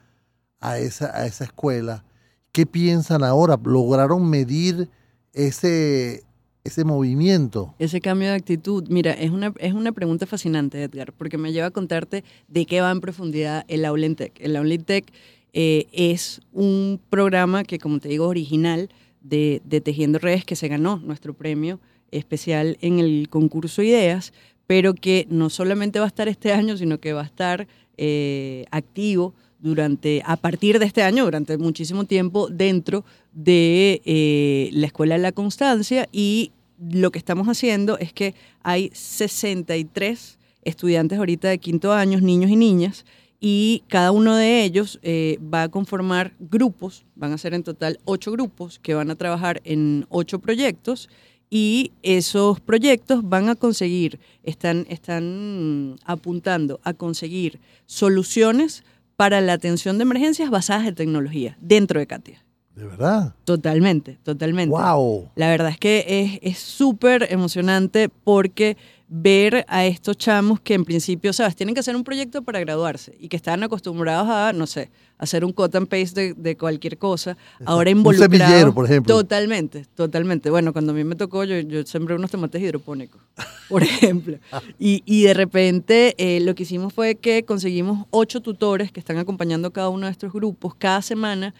a 0.59 0.77
esa, 0.79 1.15
a 1.15 1.25
esa 1.25 1.43
escuela? 1.43 2.03
¿Qué 2.51 2.65
piensan 2.65 3.23
ahora? 3.23 3.59
¿Lograron 3.63 4.27
medir 4.27 4.89
ese, 5.33 6.23
ese 6.67 6.83
movimiento? 6.83 7.73
Ese 7.79 8.01
cambio 8.01 8.29
de 8.29 8.35
actitud. 8.35 8.85
Mira, 8.89 9.11
es 9.11 9.31
una, 9.31 9.53
es 9.59 9.73
una 9.73 9.91
pregunta 9.91 10.25
fascinante, 10.25 10.83
Edgar, 10.83 11.13
porque 11.13 11.37
me 11.37 11.51
lleva 11.51 11.67
a 11.67 11.71
contarte 11.71 12.23
de 12.47 12.65
qué 12.65 12.81
va 12.81 12.91
en 12.91 13.01
profundidad 13.01 13.65
el 13.67 13.85
Aulentec. 13.85 14.33
El 14.39 14.55
Aulentec 14.55 15.11
eh, 15.53 15.87
es 15.91 16.41
un 16.53 16.99
programa 17.09 17.63
que, 17.63 17.79
como 17.79 17.99
te 17.99 18.09
digo, 18.09 18.27
original 18.27 18.89
de, 19.21 19.81
Tejiendo 19.83 20.19
Redes, 20.19 20.45
que 20.45 20.55
se 20.55 20.67
ganó 20.67 20.97
nuestro 20.97 21.33
premio 21.33 21.79
especial 22.11 22.77
en 22.81 22.99
el 22.99 23.27
concurso 23.29 23.81
Ideas, 23.81 24.33
pero 24.65 24.93
que 24.93 25.27
no 25.29 25.49
solamente 25.49 25.99
va 25.99 26.05
a 26.05 26.09
estar 26.09 26.27
este 26.27 26.53
año, 26.53 26.77
sino 26.77 26.99
que 26.99 27.13
va 27.13 27.21
a 27.21 27.25
estar 27.25 27.67
eh, 27.97 28.65
activo 28.71 29.33
durante, 29.59 30.21
a 30.25 30.37
partir 30.37 30.79
de 30.79 30.85
este 30.85 31.01
año, 31.01 31.25
durante 31.25 31.57
muchísimo 31.57 32.05
tiempo, 32.05 32.47
dentro 32.49 33.03
de 33.33 34.01
eh, 34.05 34.69
la 34.73 34.87
Escuela 34.87 35.15
de 35.15 35.21
la 35.21 35.31
Constancia 35.31 36.07
y 36.11 36.51
lo 36.79 37.11
que 37.11 37.19
estamos 37.19 37.47
haciendo 37.47 37.97
es 37.97 38.13
que 38.13 38.35
hay 38.63 38.91
63 38.93 40.37
estudiantes 40.63 41.17
ahorita 41.17 41.47
de 41.49 41.57
quinto 41.57 41.93
año, 41.93 42.19
niños 42.19 42.51
y 42.51 42.55
niñas, 42.55 43.05
y 43.39 43.83
cada 43.87 44.11
uno 44.11 44.35
de 44.35 44.63
ellos 44.63 44.99
eh, 45.03 45.37
va 45.53 45.63
a 45.63 45.69
conformar 45.69 46.33
grupos, 46.39 47.05
van 47.15 47.33
a 47.33 47.37
ser 47.37 47.53
en 47.53 47.63
total 47.63 47.99
ocho 48.05 48.31
grupos 48.31 48.79
que 48.79 48.95
van 48.95 49.11
a 49.11 49.15
trabajar 49.15 49.61
en 49.63 50.05
ocho 50.09 50.39
proyectos 50.39 51.09
y 51.49 51.91
esos 52.01 52.59
proyectos 52.59 53.27
van 53.27 53.49
a 53.49 53.55
conseguir, 53.55 54.19
están, 54.43 54.85
están 54.89 55.97
apuntando 56.03 56.79
a 56.83 56.93
conseguir 56.93 57.59
soluciones 57.85 58.83
para 59.15 59.39
la 59.41 59.53
atención 59.53 59.97
de 59.97 60.03
emergencias 60.03 60.49
basadas 60.49 60.87
en 60.87 60.95
tecnología 60.95 61.57
dentro 61.61 61.99
de 61.99 62.07
Katia. 62.07 62.46
¿De 62.77 62.85
verdad? 62.85 63.33
Totalmente, 63.43 64.19
totalmente. 64.21 64.69
¡Wow! 64.69 65.29
La 65.33 65.49
verdad 65.49 65.69
es 65.69 65.79
que 65.79 66.39
es 66.43 66.59
súper 66.59 67.25
emocionante 67.31 68.07
porque 68.07 68.77
ver 69.07 69.65
a 69.67 69.87
estos 69.87 70.15
chamos 70.15 70.59
que 70.59 70.75
en 70.75 70.85
principio, 70.85 71.33
sabes, 71.33 71.55
tienen 71.55 71.73
que 71.73 71.79
hacer 71.79 71.95
un 71.95 72.03
proyecto 72.03 72.43
para 72.43 72.59
graduarse 72.59 73.17
y 73.19 73.29
que 73.29 73.35
están 73.35 73.63
acostumbrados 73.63 74.27
a, 74.29 74.53
no 74.53 74.67
sé, 74.67 74.91
hacer 75.17 75.43
un 75.43 75.53
cut 75.53 75.73
and 75.73 75.87
paste 75.87 76.35
de, 76.37 76.55
cualquier 76.55 76.99
cosa, 76.99 77.35
ahora 77.65 77.89
involucrados. 77.89 78.31
Un 78.31 78.45
semillero, 78.45 78.73
por 78.75 78.85
ejemplo. 78.85 79.15
Totalmente, 79.15 79.85
totalmente. 79.95 80.51
Bueno, 80.51 80.71
cuando 80.71 80.91
a 80.91 80.95
mí 80.95 81.03
me 81.03 81.15
tocó, 81.15 81.45
yo, 81.45 81.59
yo 81.61 81.83
sembré 81.83 82.13
unos 82.13 82.29
tomates 82.29 82.61
hidropónicos, 82.61 83.21
por 83.69 83.81
ejemplo. 83.81 84.37
Y, 84.77 85.01
y 85.03 85.23
de 85.23 85.33
repente 85.33 86.13
eh, 86.19 86.41
lo 86.41 86.53
que 86.53 86.61
hicimos 86.61 86.93
fue 86.93 87.15
que 87.15 87.43
conseguimos 87.43 88.05
ocho 88.11 88.41
tutores 88.41 88.91
que 88.91 88.99
están 88.99 89.17
acompañando 89.17 89.73
cada 89.73 89.89
uno 89.89 90.05
de 90.05 90.11
estos 90.11 90.31
grupos. 90.31 90.75
Cada 90.75 91.01
semana 91.01 91.55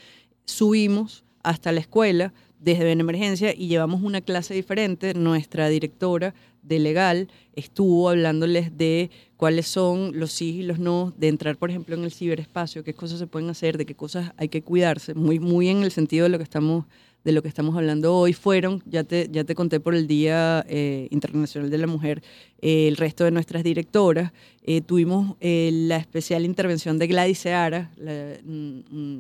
subimos 0.47 1.23
hasta 1.43 1.71
la 1.71 1.81
escuela 1.81 2.33
desde 2.59 2.91
en 2.91 2.99
Emergencia 2.99 3.53
y 3.55 3.67
llevamos 3.67 4.01
una 4.01 4.21
clase 4.21 4.53
diferente. 4.53 5.13
Nuestra 5.13 5.69
directora 5.69 6.33
de 6.63 6.79
legal 6.79 7.29
estuvo 7.53 8.09
hablándoles 8.09 8.77
de 8.77 9.11
cuáles 9.37 9.67
son 9.67 10.19
los 10.19 10.31
sí 10.31 10.57
y 10.57 10.63
los 10.63 10.79
no, 10.79 11.13
de 11.17 11.27
entrar, 11.27 11.57
por 11.57 11.69
ejemplo, 11.69 11.95
en 11.95 12.03
el 12.03 12.11
ciberespacio, 12.11 12.83
qué 12.83 12.93
cosas 12.93 13.19
se 13.19 13.27
pueden 13.27 13.49
hacer, 13.49 13.77
de 13.77 13.85
qué 13.85 13.95
cosas 13.95 14.33
hay 14.37 14.49
que 14.49 14.63
cuidarse, 14.63 15.13
muy, 15.13 15.39
muy 15.39 15.69
en 15.69 15.83
el 15.83 15.91
sentido 15.91 16.23
de 16.23 16.29
lo 16.29 16.37
que 16.37 16.43
estamos 16.43 16.85
de 17.23 17.33
lo 17.33 17.41
que 17.41 17.49
estamos 17.49 17.75
hablando 17.75 18.15
hoy 18.15 18.31
fueron, 18.31 18.81
ya 18.85 19.03
te, 19.03 19.27
ya 19.29 19.43
te 19.43 19.53
conté 19.53 19.81
por 19.81 19.93
el 19.93 20.07
Día 20.07 20.65
eh, 20.69 21.09
Internacional 21.11 21.69
de 21.69 21.77
la 21.77 21.87
Mujer, 21.87 22.23
eh, 22.61 22.87
el 22.87 22.95
resto 22.95 23.25
de 23.25 23.31
nuestras 23.31 23.63
directoras. 23.63 24.31
Eh, 24.63 24.81
tuvimos 24.81 25.35
la 25.41 25.97
especial 25.97 26.45
intervención 26.45 26.97
de 26.97 27.07
Gladys 27.07 27.39
Seara, 27.39 27.91
la, 27.97 28.37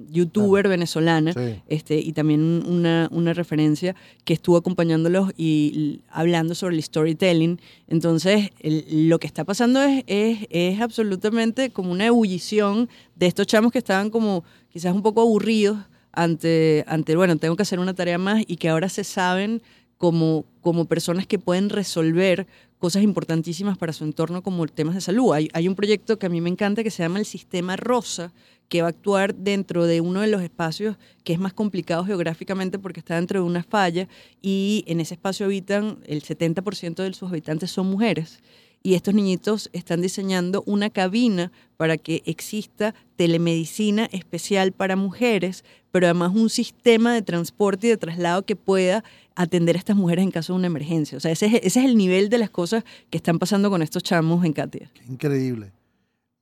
youtuber 0.09 0.67
venezolana, 0.67 1.33
este, 1.67 1.99
y 1.99 2.13
también 2.13 2.63
una, 2.65 3.09
una, 3.11 3.33
referencia 3.33 3.95
que 4.25 4.33
estuvo 4.33 4.57
acompañándolos 4.57 5.31
y, 5.37 6.01
hablando 6.09 6.55
sobre 6.55 6.75
el 6.75 6.83
storytelling. 6.83 7.59
Entonces, 7.87 8.51
lo 8.89 9.19
que 9.19 9.27
está 9.27 9.43
pasando 9.43 9.81
es, 9.81 10.03
es, 10.07 10.47
es 10.49 10.81
absolutamente 10.81 11.71
como 11.71 11.91
una 11.91 12.05
ebullición 12.07 12.89
de 13.15 13.27
estos 13.27 13.47
chamos 13.47 13.71
que 13.71 13.79
estaban 13.79 14.09
como 14.09 14.43
quizás 14.69 14.93
un 14.93 15.01
poco 15.01 15.21
aburridos 15.21 15.77
ante, 16.11 16.83
ante, 16.87 17.15
bueno, 17.15 17.37
tengo 17.37 17.55
que 17.55 17.63
hacer 17.63 17.79
una 17.79 17.93
tarea 17.93 18.17
más 18.17 18.43
y 18.47 18.57
que 18.57 18.69
ahora 18.69 18.89
se 18.89 19.03
saben 19.03 19.61
como, 19.97 20.45
como 20.61 20.85
personas 20.85 21.27
que 21.27 21.39
pueden 21.39 21.69
resolver 21.69 22.47
cosas 22.79 23.01
importantísimas 23.01 23.77
para 23.77 23.93
su 23.93 24.03
entorno 24.03 24.43
como 24.43 24.67
temas 24.67 24.95
de 24.95 25.01
salud. 25.01 25.33
Hay, 25.33 25.49
hay 25.53 25.67
un 25.67 25.75
proyecto 25.75 26.19
que 26.19 26.27
a 26.27 26.29
mí 26.29 26.41
me 26.41 26.49
encanta 26.49 26.83
que 26.83 26.91
se 26.91 27.03
llama 27.03 27.19
el 27.19 27.25
Sistema 27.25 27.75
Rosa, 27.75 28.31
que 28.69 28.81
va 28.81 28.87
a 28.87 28.91
actuar 28.91 29.33
dentro 29.33 29.85
de 29.85 30.01
uno 30.01 30.21
de 30.21 30.27
los 30.27 30.41
espacios 30.41 30.97
que 31.23 31.33
es 31.33 31.39
más 31.39 31.53
complicado 31.53 32.03
geográficamente 32.05 32.77
porque 32.77 32.99
está 32.99 33.15
dentro 33.15 33.39
de 33.39 33.45
una 33.45 33.63
falla 33.63 34.07
y 34.41 34.83
en 34.87 34.99
ese 34.99 35.15
espacio 35.15 35.45
habitan, 35.45 35.99
el 36.05 36.21
70% 36.21 36.95
de 36.95 37.13
sus 37.13 37.29
habitantes 37.29 37.71
son 37.71 37.87
mujeres 37.87 38.41
y 38.83 38.93
estos 38.93 39.13
niñitos 39.13 39.69
están 39.73 40.01
diseñando 40.01 40.63
una 40.65 40.89
cabina 40.89 41.51
para 41.77 41.97
que 41.97 42.23
exista 42.25 42.95
telemedicina 43.15 44.05
especial 44.11 44.71
para 44.71 44.95
mujeres, 44.95 45.63
pero 45.91 46.07
además 46.07 46.31
un 46.33 46.49
sistema 46.49 47.13
de 47.13 47.21
transporte 47.21 47.87
y 47.87 47.89
de 47.89 47.97
traslado 47.97 48.43
que 48.43 48.55
pueda 48.55 49.03
atender 49.35 49.75
a 49.75 49.79
estas 49.79 49.95
mujeres 49.95 50.23
en 50.23 50.31
caso 50.31 50.53
de 50.53 50.59
una 50.59 50.67
emergencia. 50.67 51.17
O 51.17 51.21
sea, 51.21 51.31
ese 51.31 51.59
es, 51.63 51.75
el 51.77 51.97
nivel 51.97 52.29
de 52.29 52.37
las 52.37 52.49
cosas 52.49 52.83
que 53.09 53.17
están 53.17 53.39
pasando 53.39 53.69
con 53.69 53.81
estos 53.81 54.03
chamos 54.03 54.43
en 54.45 54.53
Katia. 54.53 54.91
increíble. 55.07 55.71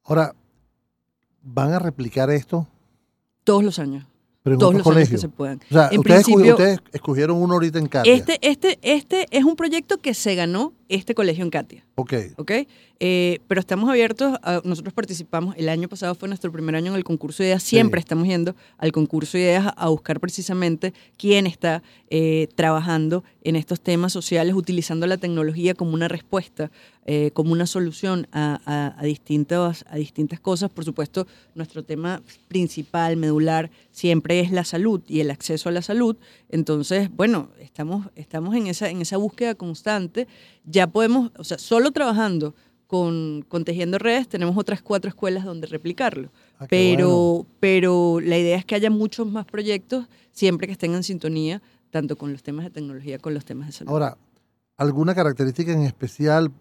Ahora, 0.03 0.35
¿van 1.41 1.73
a 1.73 1.79
replicar 1.79 2.29
esto? 2.29 2.67
Todos 3.43 3.63
los 3.63 3.79
años. 3.79 4.05
Pero 4.45 4.59
todos 4.59 4.75
los 4.75 4.85
años 4.85 5.09
que 5.09 5.17
se 5.17 5.27
puedan. 5.27 5.59
O 5.71 5.73
sea, 5.73 5.89
ustedes, 5.97 6.79
escogieron 6.93 7.41
uno 7.41 7.55
ahorita 7.55 7.79
en 7.79 7.87
Katia. 7.87 8.13
Este, 8.13 8.37
este, 8.47 8.77
este 8.83 9.25
es 9.31 9.43
un 9.43 9.55
proyecto 9.55 9.97
que 9.97 10.13
se 10.13 10.35
ganó 10.35 10.71
este 10.87 11.15
colegio 11.15 11.43
en 11.43 11.49
Katia. 11.49 11.83
Ok. 11.95 12.13
Ok. 12.37 12.51
Eh, 12.99 13.39
pero 13.47 13.59
estamos 13.59 13.89
abiertos, 13.89 14.37
nosotros 14.63 14.93
participamos, 14.93 15.55
el 15.57 15.67
año 15.67 15.89
pasado 15.89 16.13
fue 16.13 16.27
nuestro 16.29 16.51
primer 16.51 16.75
año 16.75 16.91
en 16.91 16.97
el 16.97 17.03
concurso 17.03 17.41
de 17.41 17.49
ideas, 17.49 17.63
siempre 17.63 17.99
estamos 17.99 18.27
yendo 18.27 18.55
al 18.77 18.91
concurso 18.91 19.37
de 19.37 19.45
ideas 19.45 19.73
a, 19.75 19.89
buscar 19.89 20.19
precisamente 20.19 20.93
quién 21.17 21.47
está 21.47 21.81
eh, 22.09 22.47
trabajando 22.55 23.23
en 23.45 23.55
estos 23.55 23.79
temas 23.79 24.11
sociales, 24.11 24.55
utilizando 24.55 25.05
la 25.05 25.17
tecnología 25.17 25.75
como 25.75 25.93
una 25.93 26.07
respuesta, 26.07 26.71
eh, 27.05 27.29
como 27.31 27.53
una 27.53 27.67
solución 27.67 28.27
a, 28.31 28.95
a, 28.97 29.03
distintas, 29.05 29.85
a 29.87 29.97
distintas 29.97 30.39
cosas. 30.39 30.71
Por 30.71 30.83
supuesto, 30.83 31.27
nuestro 31.53 31.83
tema 31.83 32.23
principal, 32.47 33.17
medular, 33.17 33.69
siempre 33.91 34.39
es 34.39 34.51
la 34.51 34.63
salud 34.63 35.01
y 35.07 35.19
el 35.19 35.29
acceso 35.29 35.69
a 35.69 35.71
la 35.71 35.83
salud. 35.83 36.17
Entonces, 36.49 37.09
bueno, 37.15 37.51
estamos, 37.59 38.07
estamos 38.15 38.55
en, 38.55 38.65
esa, 38.65 38.89
en 38.89 39.01
esa 39.01 39.17
búsqueda 39.17 39.53
constante. 39.53 40.27
Ya 40.65 40.87
podemos, 40.87 41.31
o 41.37 41.43
sea, 41.43 41.59
solo 41.59 41.91
trabajando 41.91 42.55
con, 42.87 43.45
Tejiendo 43.65 43.97
Redes 43.97 44.27
tenemos 44.27 44.57
otras 44.57 44.81
cuatro 44.81 45.09
escuelas 45.09 45.43
donde 45.43 45.67
replicarlo. 45.67 46.31
Ah, 46.59 46.65
pero, 46.69 47.45
pero 47.59 48.19
la 48.21 48.37
idea 48.37 48.57
es 48.57 48.65
que 48.65 48.75
haya 48.75 48.89
muchos 48.89 49.27
más 49.27 49.45
proyectos 49.45 50.07
siempre 50.31 50.67
que 50.67 50.73
estén 50.73 50.93
en 50.93 51.03
sintonía, 51.03 51.61
tanto 51.95 52.17
con 52.17 52.33
los 52.33 52.43
temas 52.43 52.65
de 52.65 52.71
tecnología, 52.71 53.19
con 53.19 53.33
los 53.33 53.45
temas 53.45 53.67
de 53.67 53.71
salud. 53.71 53.89
Ahora, 53.89 54.17
¿alguna 54.75 55.15
característica 55.15 55.71
en 55.71 55.83
especial? 55.83 56.51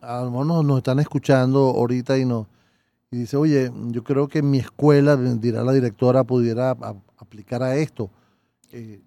A 0.00 0.20
lo 0.22 0.30
mejor 0.30 0.64
nos, 0.64 0.78
están 0.78 1.00
escuchando 1.00 1.58
ahorita 1.58 2.16
y, 2.16 2.24
no, 2.24 2.46
y 3.10 3.16
dice, 3.16 3.36
oye, 3.36 3.72
yo 3.88 4.04
creo 4.04 4.28
que 4.28 4.40
mi 4.40 4.58
escuela, 4.58 5.16
dirá 5.16 5.64
la 5.64 5.72
directora, 5.72 6.22
pudiera 6.22 6.76
aplicar 7.18 7.64
a 7.64 7.74
esto. 7.74 8.08
Eh, 8.70 9.00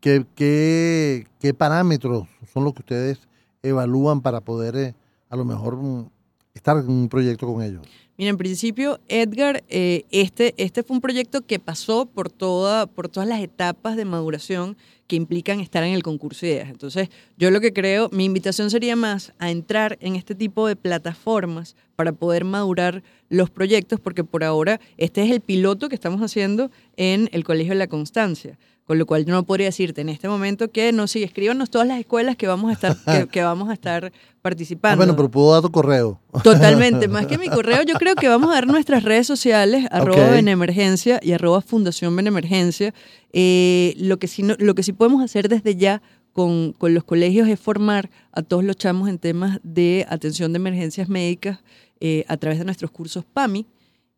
¿qué, 0.00 0.24
qué, 0.36 1.54
parámetros 1.54 2.28
son 2.52 2.62
los 2.62 2.72
que 2.74 2.82
ustedes 2.82 3.18
evalúan 3.64 4.20
para 4.20 4.42
poder 4.42 4.76
eh, 4.76 4.94
a 5.28 5.34
lo 5.34 5.44
mejor 5.44 5.76
mm, 5.76 6.08
estar 6.54 6.76
en 6.76 6.88
un 6.88 7.08
proyecto 7.08 7.52
con 7.52 7.64
ellos? 7.64 7.84
Mira, 8.16 8.30
en 8.30 8.36
principio, 8.36 9.00
Edgar, 9.08 9.64
eh, 9.68 10.04
este, 10.12 10.54
este 10.56 10.84
fue 10.84 10.94
un 10.94 11.00
proyecto 11.00 11.40
que 11.44 11.58
pasó 11.58 12.06
por, 12.06 12.30
toda, 12.30 12.86
por 12.86 13.08
todas 13.08 13.28
las 13.28 13.40
etapas 13.40 13.96
de 13.96 14.04
maduración 14.04 14.76
que 15.12 15.16
implican 15.16 15.60
estar 15.60 15.84
en 15.84 15.92
el 15.92 16.02
concurso 16.02 16.46
de 16.46 16.52
ideas. 16.52 16.70
Entonces, 16.70 17.10
yo 17.36 17.50
lo 17.50 17.60
que 17.60 17.74
creo, 17.74 18.08
mi 18.12 18.24
invitación 18.24 18.70
sería 18.70 18.96
más 18.96 19.34
a 19.38 19.50
entrar 19.50 19.98
en 20.00 20.16
este 20.16 20.34
tipo 20.34 20.66
de 20.66 20.74
plataformas 20.74 21.76
para 21.96 22.12
poder 22.12 22.44
madurar 22.44 23.02
los 23.28 23.50
proyectos, 23.50 24.00
porque 24.00 24.24
por 24.24 24.42
ahora 24.42 24.80
este 24.96 25.22
es 25.22 25.30
el 25.30 25.42
piloto 25.42 25.90
que 25.90 25.94
estamos 25.94 26.22
haciendo 26.22 26.70
en 26.96 27.28
el 27.32 27.44
Colegio 27.44 27.74
de 27.74 27.80
la 27.80 27.88
Constancia. 27.88 28.56
Con 28.84 28.98
lo 28.98 29.06
cual 29.06 29.24
yo 29.24 29.32
no 29.32 29.44
podría 29.44 29.66
decirte 29.66 30.00
en 30.00 30.08
este 30.08 30.28
momento 30.28 30.70
que 30.70 30.92
no, 30.92 31.06
sí, 31.06 31.22
escríbanos 31.22 31.70
todas 31.70 31.86
las 31.86 32.00
escuelas 32.00 32.36
que 32.36 32.48
vamos 32.48 32.70
a 32.70 32.72
estar, 32.72 33.28
que, 33.28 33.42
vamos 33.44 33.68
a 33.68 33.74
estar 33.74 34.12
participando. 34.40 34.96
bueno, 34.96 35.14
pero 35.14 35.30
puedo 35.30 35.52
dar 35.52 35.62
tu 35.62 35.70
correo. 35.70 36.18
Totalmente. 36.42 37.06
Más 37.06 37.26
que 37.26 37.38
mi 37.38 37.48
correo, 37.48 37.82
yo 37.84 37.94
creo 37.94 38.16
que 38.16 38.28
vamos 38.28 38.50
a 38.50 38.54
dar 38.54 38.66
nuestras 38.66 39.04
redes 39.04 39.26
sociales, 39.26 39.86
arroba 39.92 40.30
Benemergencia 40.30 41.20
y 41.22 41.32
arroba 41.32 41.60
Fundación 41.60 42.16
Benemergencia. 42.16 42.92
Eh, 43.32 43.94
lo, 43.98 44.18
que 44.18 44.28
sí 44.28 44.42
lo 44.58 44.74
que 44.74 44.82
sí 44.82 44.92
podemos 44.92 45.22
hacer 45.22 45.48
desde 45.48 45.74
ya 45.74 46.02
con, 46.32 46.72
con, 46.72 46.92
los 46.92 47.04
colegios 47.04 47.48
es 47.48 47.58
formar 47.58 48.10
a 48.32 48.42
todos 48.42 48.64
los 48.64 48.76
chamos 48.76 49.08
en 49.08 49.18
temas 49.18 49.58
de 49.62 50.06
atención 50.08 50.52
de 50.52 50.58
emergencias 50.58 51.08
médicas 51.08 51.62
eh, 52.00 52.24
a 52.28 52.36
través 52.36 52.58
de 52.58 52.64
nuestros 52.64 52.90
cursos 52.90 53.24
PAMI. 53.24 53.66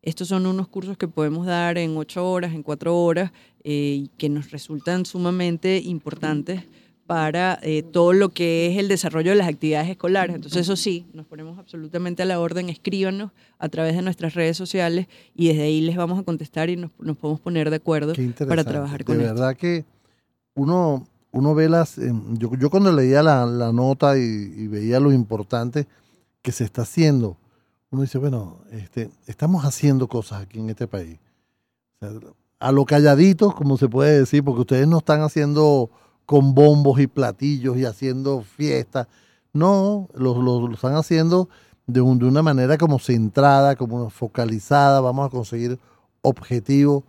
Estos 0.02 0.28
son 0.28 0.46
unos 0.46 0.68
cursos 0.68 0.96
que 0.96 1.08
podemos 1.08 1.46
dar 1.46 1.78
en 1.78 1.96
ocho 1.96 2.28
horas, 2.30 2.54
en 2.54 2.62
cuatro 2.62 2.96
horas, 2.96 3.32
eh, 3.62 4.04
y 4.04 4.10
que 4.16 4.28
nos 4.28 4.50
resultan 4.50 5.06
sumamente 5.06 5.78
importantes 5.84 6.62
para 7.06 7.58
eh, 7.62 7.82
todo 7.82 8.12
lo 8.12 8.30
que 8.30 8.68
es 8.68 8.78
el 8.78 8.88
desarrollo 8.88 9.30
de 9.30 9.36
las 9.36 9.48
actividades 9.48 9.90
escolares. 9.90 10.34
Entonces, 10.34 10.62
eso 10.62 10.76
sí, 10.76 11.06
nos 11.12 11.26
ponemos 11.26 11.58
absolutamente 11.58 12.22
a 12.22 12.26
la 12.26 12.40
orden, 12.40 12.70
escríbanos 12.70 13.30
a 13.58 13.68
través 13.68 13.94
de 13.94 14.02
nuestras 14.02 14.34
redes 14.34 14.56
sociales 14.56 15.06
y 15.34 15.48
desde 15.48 15.62
ahí 15.62 15.80
les 15.82 15.96
vamos 15.96 16.18
a 16.18 16.22
contestar 16.22 16.70
y 16.70 16.76
nos, 16.76 16.90
podemos 16.90 17.40
poner 17.40 17.68
de 17.70 17.76
acuerdo 17.76 18.14
para 18.48 18.64
trabajar 18.64 19.04
con 19.04 19.18
De 19.18 19.24
verdad 19.24 19.56
que 19.56 19.84
uno, 20.54 21.06
uno 21.32 21.54
ve 21.54 21.68
las... 21.68 21.98
Em, 21.98 22.38
yo, 22.38 22.50
yo 22.58 22.70
cuando 22.70 22.90
leía 22.90 23.22
la, 23.22 23.72
nota 23.72 24.16
y, 24.16 24.22
y, 24.22 24.66
veía 24.68 24.98
lo 24.98 25.12
importante 25.12 25.86
que 26.40 26.52
se 26.52 26.64
está 26.64 26.82
haciendo, 26.82 27.36
uno 27.90 28.02
dice, 28.02 28.18
bueno, 28.18 28.60
este, 28.70 29.10
estamos 29.26 29.64
haciendo 29.64 30.08
cosas 30.08 30.42
aquí 30.42 30.58
en 30.58 30.70
este 30.70 30.86
país. 30.86 31.18
a 32.58 32.72
lo 32.72 32.84
calladitos, 32.86 33.54
como 33.54 33.76
se 33.76 33.88
puede 33.88 34.20
decir, 34.20 34.42
porque 34.42 34.62
ustedes 34.62 34.88
no 34.88 34.98
están 34.98 35.20
haciendo 35.20 35.90
con 36.26 36.54
bombos 36.54 37.00
y 37.00 37.06
platillos 37.06 37.76
y 37.76 37.84
haciendo 37.84 38.42
fiestas. 38.42 39.06
No, 39.52 40.08
lo, 40.14 40.40
lo, 40.40 40.72
están 40.72 40.94
haciendo 40.94 41.48
de, 41.86 42.00
una 42.00 42.42
manera 42.42 42.78
como 42.78 42.98
centrada, 42.98 43.76
como 43.76 44.10
focalizada, 44.10 45.00
vamos 45.00 45.26
a 45.26 45.30
conseguir 45.30 45.78
objetivos. 46.22 47.04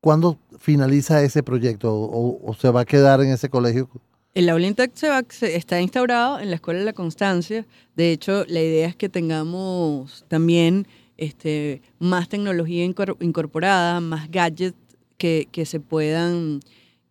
¿Cuándo 0.00 0.38
finaliza 0.58 1.22
ese 1.22 1.42
proyecto 1.42 1.92
o, 1.92 2.54
se 2.58 2.70
va 2.70 2.80
a 2.80 2.84
quedar 2.84 3.20
en 3.20 3.30
ese 3.30 3.48
colegio? 3.48 3.88
El 4.32 4.48
Aula 4.48 4.66
Intact 4.66 4.96
se 5.30 5.56
está 5.56 5.80
instaurado 5.80 6.38
en 6.38 6.50
la 6.50 6.56
Escuela 6.56 6.78
de 6.80 6.86
la 6.86 6.92
Constancia. 6.92 7.66
De 7.96 8.12
hecho, 8.12 8.44
la 8.46 8.60
idea 8.60 8.88
es 8.88 8.96
que 8.96 9.08
tengamos 9.08 10.24
también 10.28 10.86
este, 11.16 11.82
más 11.98 12.28
tecnología 12.28 12.84
incorporada, 12.84 14.00
más 14.00 14.30
gadgets 14.30 14.76
que, 15.18 15.66
se, 15.66 15.80
puedan, 15.80 16.60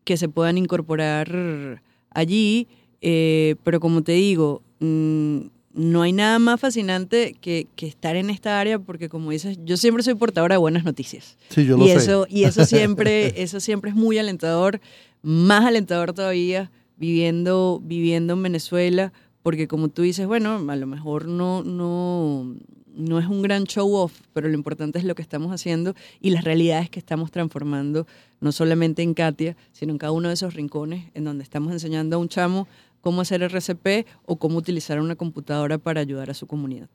que 0.09 0.17
se 0.17 0.27
puedan 0.27 0.57
incorporar 0.57 1.83
allí. 2.09 2.67
Eh, 2.99 3.57
pero 3.63 3.79
como 3.79 4.01
te 4.01 4.13
digo, 4.13 4.63
mm, 4.79 5.41
no 5.75 6.01
hay 6.01 6.13
nada 6.13 6.39
más 6.39 6.59
fascinante 6.59 7.35
que, 7.39 7.67
estar 7.77 8.15
en 8.15 8.31
esta 8.31 8.59
área 8.59 8.79
porque 8.79 9.07
como 9.07 9.29
dices, 9.29 9.59
yo 9.63 9.77
siempre 9.77 10.01
soy 10.01 10.15
portadora 10.15 10.55
de 10.55 10.57
buenas 10.57 10.83
noticias. 10.83 11.37
Sí, 11.49 11.63
yo 11.63 11.77
lo 11.77 11.85
y 11.85 11.91
Eso, 11.91 12.25
y 12.27 12.45
eso 12.45 12.65
siempre, 12.65 13.39
eso 13.39 13.59
siempre 13.59 13.91
es 13.91 13.95
muy 13.95 14.17
alentador, 14.17 14.81
más 15.21 15.63
alentador 15.63 16.13
todavía 16.13 16.71
viviendo, 16.97 17.79
viviendo 17.85 18.33
en 18.33 18.41
Venezuela, 18.41 19.13
porque 19.43 19.67
como 19.67 19.89
tú 19.89 20.01
dices, 20.01 20.25
bueno, 20.25 20.55
a 20.71 20.75
lo 20.75 20.87
mejor 20.87 21.27
no, 21.27 21.63
no, 21.63 22.55
no 22.95 23.19
es 23.19 23.27
un 23.27 23.41
gran 23.41 23.63
show 23.63 23.93
off, 23.93 24.21
pero 24.33 24.47
lo 24.47 24.53
importante 24.53 24.99
es 24.99 25.05
lo 25.05 25.15
que 25.15 25.21
estamos 25.21 25.51
haciendo 25.51 25.95
y 26.19 26.31
las 26.31 26.43
realidades 26.43 26.89
que 26.89 26.99
estamos 26.99 27.31
transformando, 27.31 28.07
no 28.41 28.51
solamente 28.51 29.01
en 29.01 29.13
Katia, 29.13 29.55
sino 29.71 29.91
en 29.91 29.97
cada 29.97 30.11
uno 30.11 30.27
de 30.27 30.33
esos 30.33 30.53
rincones 30.53 31.09
en 31.13 31.23
donde 31.23 31.43
estamos 31.43 31.71
enseñando 31.71 32.15
a 32.15 32.19
un 32.19 32.29
chamo 32.29 32.67
cómo 33.01 33.21
hacer 33.21 33.43
RCP 33.43 34.07
o 34.25 34.37
cómo 34.37 34.57
utilizar 34.57 34.99
una 34.99 35.15
computadora 35.15 35.77
para 35.77 36.01
ayudar 36.01 36.29
a 36.29 36.33
su 36.33 36.47
comunidad. 36.47 36.89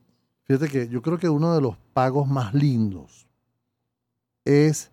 Fíjate 0.44 0.68
que 0.68 0.88
yo 0.88 1.00
creo 1.00 1.18
que 1.18 1.28
uno 1.28 1.54
de 1.54 1.62
los 1.62 1.76
pagos 1.94 2.28
más 2.28 2.52
lindos 2.52 3.26
es 4.44 4.90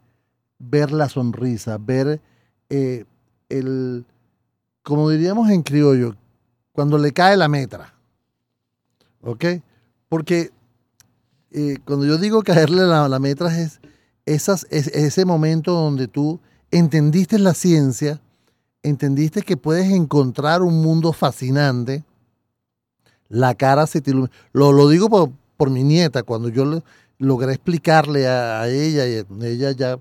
ver 0.59 0.91
la 0.91 1.09
sonrisa, 1.09 1.77
ver 1.77 2.21
eh, 2.69 3.05
el, 3.49 4.05
como 4.81 5.09
diríamos 5.09 5.49
en 5.49 5.63
criollo, 5.63 6.15
cuando 6.71 6.97
le 6.97 7.11
cae 7.11 7.35
la 7.35 7.49
metra. 7.49 7.93
¿Ok? 9.21 9.45
Porque 10.07 10.51
eh, 11.51 11.77
cuando 11.85 12.05
yo 12.05 12.17
digo 12.17 12.43
caerle 12.43 12.83
la, 12.83 13.09
la 13.09 13.19
metra 13.19 13.59
es, 13.59 13.79
esas, 14.25 14.65
es 14.69 14.87
ese 14.87 15.25
momento 15.25 15.73
donde 15.73 16.07
tú 16.07 16.39
entendiste 16.71 17.37
la 17.37 17.53
ciencia, 17.53 18.21
entendiste 18.83 19.41
que 19.41 19.57
puedes 19.57 19.91
encontrar 19.91 20.61
un 20.61 20.81
mundo 20.81 21.13
fascinante, 21.13 22.03
la 23.27 23.55
cara 23.55 23.87
se 23.87 24.01
te 24.01 24.11
ilumina. 24.11 24.31
Lo, 24.53 24.71
lo 24.71 24.87
digo 24.89 25.09
por, 25.09 25.31
por, 25.57 25.69
mi 25.69 25.83
nieta, 25.83 26.23
cuando 26.23 26.49
yo 26.49 26.81
logré 27.17 27.53
explicarle 27.53 28.27
a, 28.27 28.67
ella, 28.67 29.07
y 29.07 29.25
ella 29.45 29.71
ya 29.71 29.99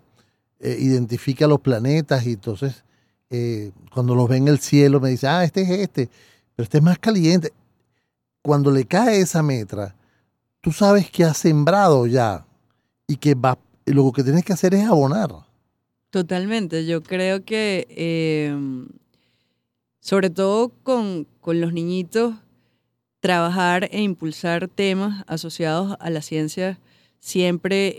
eh, 0.61 0.77
identifica 0.79 1.47
los 1.47 1.61
planetas 1.61 2.27
y 2.27 2.33
entonces 2.33 2.85
eh, 3.31 3.73
cuando 3.93 4.15
los 4.15 4.29
ve 4.29 4.37
en 4.37 4.49
el 4.49 4.59
cielo 4.59 5.01
me 5.01 5.11
dice, 5.11 5.27
ah, 5.27 5.45
este 5.45 5.63
es 5.63 5.71
este, 5.71 6.09
pero 6.55 6.65
este 6.65 6.79
es 6.79 6.85
más 6.85 6.99
caliente. 6.99 7.53
Cuando 8.43 8.71
le 8.71 8.85
cae 8.85 9.21
esa 9.21 9.43
metra, 9.43 9.95
tú 10.61 10.73
sabes 10.73 11.11
que 11.11 11.25
has 11.25 11.39
sembrado 11.39 12.07
ya 12.07 12.47
y 13.07 13.17
que 13.17 13.35
va, 13.35 13.59
lo 13.87 14.13
que 14.13 14.23
tienes 14.23 14.45
que 14.45 14.53
hacer 14.53 14.75
es 14.75 14.87
abonar. 14.87 15.31
Totalmente, 16.11 16.87
yo 16.87 17.03
creo 17.03 17.45
que 17.45 17.87
em, 17.97 18.89
sobre 20.01 20.31
todo 20.31 20.73
con, 20.83 21.27
los 21.45 21.73
niñitos, 21.73 22.35
trabajar 23.21 23.89
e 23.93 24.03
impulsar 24.03 24.69
temas 24.69 25.25
asociados 25.27 25.97
a 26.01 26.11
la 26.11 26.23
ciencia 26.23 26.79
siempre 27.21 27.95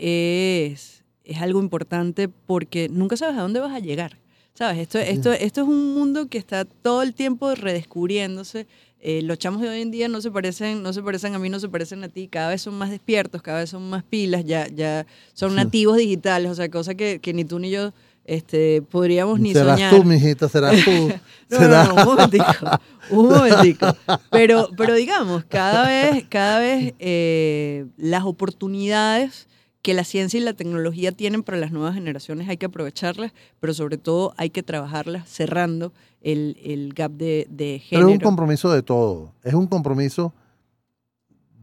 es, 0.66 1.04
es 1.24 1.40
algo 1.40 1.60
importante 1.60 2.28
porque 2.28 2.88
nunca 2.88 3.16
sabes 3.16 3.38
a 3.38 3.42
dónde 3.42 3.60
vas 3.60 3.74
a 3.74 3.78
llegar. 3.78 4.18
¿Sabes? 4.54 4.80
Esto, 4.80 4.98
esto, 4.98 5.32
esto 5.32 5.62
es 5.62 5.68
un 5.68 5.94
mundo 5.94 6.26
que 6.26 6.36
está 6.36 6.66
todo 6.66 7.02
el 7.02 7.14
tiempo 7.14 7.54
redescubriéndose. 7.54 8.66
Eh, 9.04 9.20
los 9.22 9.36
chamos 9.36 9.60
de 9.60 9.68
hoy 9.68 9.80
en 9.80 9.90
día 9.90 10.06
no 10.06 10.20
se 10.20 10.30
parecen, 10.30 10.80
no 10.80 10.92
se 10.92 11.02
parecen 11.02 11.34
a 11.34 11.40
mí, 11.40 11.48
no 11.48 11.58
se 11.58 11.68
parecen 11.68 12.04
a 12.04 12.08
ti, 12.08 12.28
cada 12.28 12.50
vez 12.50 12.62
son 12.62 12.74
más 12.74 12.88
despiertos, 12.88 13.42
cada 13.42 13.58
vez 13.58 13.70
son 13.70 13.90
más 13.90 14.04
pilas, 14.04 14.44
ya, 14.44 14.68
ya 14.68 15.06
son 15.34 15.54
nativos 15.56 15.96
digitales, 15.96 16.52
o 16.52 16.54
sea, 16.54 16.70
cosa 16.70 16.94
que, 16.94 17.18
que 17.18 17.34
ni 17.34 17.44
tú 17.44 17.58
ni 17.58 17.72
yo 17.72 17.92
este, 18.24 18.80
podríamos 18.82 19.40
ni 19.40 19.52
serás 19.52 19.74
soñar. 19.74 19.90
Serás 19.90 20.02
tú, 20.02 20.08
mijita, 20.08 20.48
serás 20.48 20.84
tú. 20.84 21.12
no, 21.50 21.60
no, 21.60 21.84
no, 21.84 21.94
un 21.94 22.04
momentico, 22.04 22.80
un 23.10 23.28
momentico. 23.28 23.96
Pero, 24.30 24.68
pero 24.76 24.94
digamos, 24.94 25.44
cada 25.48 25.88
vez, 25.88 26.24
cada 26.28 26.60
vez 26.60 26.94
eh, 27.00 27.86
las 27.96 28.22
oportunidades 28.22 29.48
que 29.82 29.94
la 29.94 30.04
ciencia 30.04 30.38
y 30.38 30.42
la 30.42 30.54
tecnología 30.54 31.10
tienen 31.10 31.42
para 31.42 31.58
las 31.58 31.72
nuevas 31.72 31.94
generaciones 31.94 32.48
hay 32.48 32.56
que 32.56 32.66
aprovecharlas, 32.66 33.32
pero 33.58 33.74
sobre 33.74 33.98
todo 33.98 34.32
hay 34.36 34.50
que 34.50 34.62
trabajarlas 34.62 35.28
cerrando 35.28 35.92
el, 36.20 36.56
el 36.62 36.94
gap 36.94 37.10
de, 37.10 37.48
de 37.50 37.80
género. 37.80 38.06
Pero 38.06 38.08
es 38.08 38.14
un 38.14 38.20
compromiso 38.20 38.72
de 38.72 38.82
todo. 38.82 39.32
Es 39.42 39.54
un 39.54 39.66
compromiso 39.66 40.32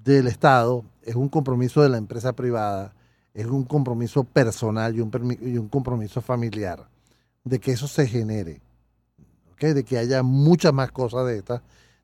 del 0.03 0.27
Estado, 0.27 0.83
es 1.03 1.15
un 1.15 1.29
compromiso 1.29 1.81
de 1.81 1.89
la 1.89 1.97
empresa 1.97 2.33
privada, 2.33 2.93
es 3.33 3.45
un 3.45 3.63
compromiso 3.63 4.25
personal 4.25 4.95
y 4.95 4.99
un, 4.99 5.37
y 5.41 5.57
un 5.57 5.69
compromiso 5.69 6.21
familiar 6.21 6.89
de 7.45 7.59
que 7.59 7.71
eso 7.71 7.87
se 7.87 8.05
genere, 8.05 8.61
¿okay? 9.53 9.71
de 9.71 9.85
que 9.85 9.97
haya 9.97 10.23
muchas 10.23 10.73
más 10.73 10.91
cosas 10.91 11.25
de 11.25 11.37
estas, 11.37 11.61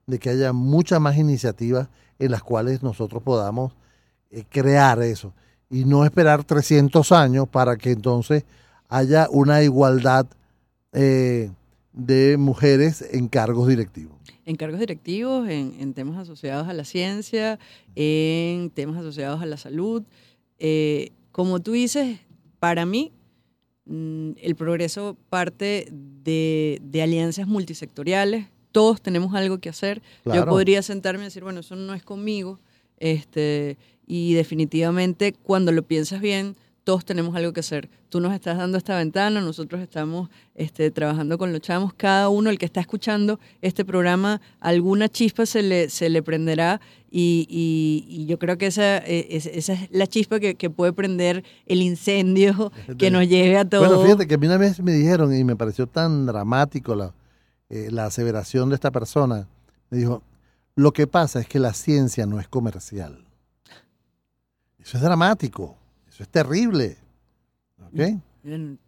de 0.08 0.18
que 0.18 0.30
haya 0.30 0.54
muchas 0.54 1.02
más 1.02 1.18
iniciativas 1.18 1.90
en 2.20 2.32
las 2.32 2.42
cuales 2.42 2.84
nosotros 2.84 3.22
podamos 3.22 3.74
eh, 4.32 4.46
crear 4.50 5.02
eso 5.02 5.34
y 5.70 5.86
no 5.86 6.06
esperar 6.06 6.44
300 6.44 7.12
años 7.12 7.48
para 7.48 7.78
que 7.78 7.92
entonces 7.92 8.46
haya 8.88 9.28
una 9.30 9.64
igualdad 9.64 10.28
eh, 10.94 11.52
de 11.94 12.38
mujeres 12.38 13.04
en 13.12 13.28
cargos 13.28 13.68
directivos. 13.68 14.16
En 14.46 14.56
cargos 14.58 14.80
directivos, 14.80 15.50
en, 15.50 15.94
temas 15.94 16.18
asociados 16.20 16.68
a 16.68 16.74
la 16.74 16.86
ciencia, 16.86 17.58
en 17.96 18.70
temas 18.70 18.98
asociados 18.98 19.42
a 19.42 19.46
la 19.46 19.58
salud. 19.58 20.04
Eh, 20.60 21.12
como 21.32 21.60
tú 21.62 21.72
dices, 21.72 22.20
para 22.60 22.86
mí 22.86 23.12
mm, 23.86 24.32
el 24.42 24.56
progreso 24.56 25.18
parte 25.30 25.88
de, 25.92 27.02
alianzas 27.02 27.48
multisectoriales. 27.48 28.48
Todos 28.72 29.02
tenemos 29.02 29.34
algo 29.36 29.60
que 29.60 29.70
hacer. 29.70 30.02
Yo 30.26 30.46
podría 30.46 30.82
sentarme 30.82 31.24
y 31.24 31.26
decir, 31.26 31.44
bueno, 31.44 31.62
eso 31.62 31.76
no 31.76 31.94
es 31.94 32.04
conmigo. 32.04 32.60
Este, 32.98 33.78
y 34.08 34.34
definitivamente 34.34 35.34
cuando 35.34 35.72
lo 35.72 35.84
piensas 35.84 36.22
bien, 36.22 36.56
todos 36.86 37.04
tenemos 37.04 37.36
algo 37.36 37.52
que 37.52 37.60
hacer. 37.60 37.90
Tú 38.10 38.22
nos 38.22 38.34
estás 38.34 38.58
dando 38.58 38.78
esta 38.78 38.96
ventana, 38.96 39.42
nosotros 39.42 39.82
estamos 39.82 40.30
este, 40.54 40.92
trabajando 40.92 41.38
con 41.38 41.52
los 41.52 41.60
chamos, 41.60 41.94
cada 41.94 42.30
uno, 42.30 42.52
el 42.52 42.60
que 42.60 42.66
está 42.66 42.80
escuchando 42.80 43.40
este 43.62 43.84
programa, 43.84 44.40
alguna 44.60 45.10
chispa 45.10 45.48
se 45.48 45.64
le, 45.64 45.90
se 45.90 46.10
le 46.10 46.22
prenderá 46.22 46.80
y, 47.12 48.26
yo 48.28 48.38
creo 48.38 48.58
que 48.58 48.68
esa, 48.68 48.98
e, 49.00 49.28
esa 49.30 49.74
es 49.74 49.90
la 49.92 50.06
chispa 50.06 50.40
que, 50.40 50.70
puede 50.70 50.94
prender 50.94 51.44
el 51.66 51.82
incendio 51.82 52.72
que 52.98 53.10
nos 53.10 53.28
lleve 53.28 53.58
a 53.58 53.66
todos. 53.68 53.88
Bueno, 53.88 54.04
fíjate 54.04 54.28
que 54.28 54.36
a 54.36 54.38
mí 54.38 54.46
una 54.46 54.58
vez 54.58 54.80
me 54.82 54.94
dijeron 54.94 55.36
y 55.36 55.44
me 55.44 55.56
pareció 55.56 55.88
tan 55.88 56.26
dramático 56.26 56.94
la, 56.94 57.14
eh, 57.70 57.90
la 57.90 58.06
aseveración 58.06 58.70
de 58.70 58.76
esta 58.76 58.92
persona, 58.92 59.48
me 59.90 59.98
dijo, 59.98 60.22
lo 60.76 60.92
que 60.94 61.08
pasa 61.08 61.40
es 61.40 61.48
que 61.48 61.58
la 61.58 61.74
ciencia 61.74 62.28
no 62.28 62.40
es 62.40 62.48
comercial. 62.48 63.25
Eso 64.86 64.98
es 64.98 65.04
dramático, 65.04 65.76
eso 66.08 66.22
es 66.22 66.30
terrible. 66.30 66.98
¿Ok? 67.88 68.22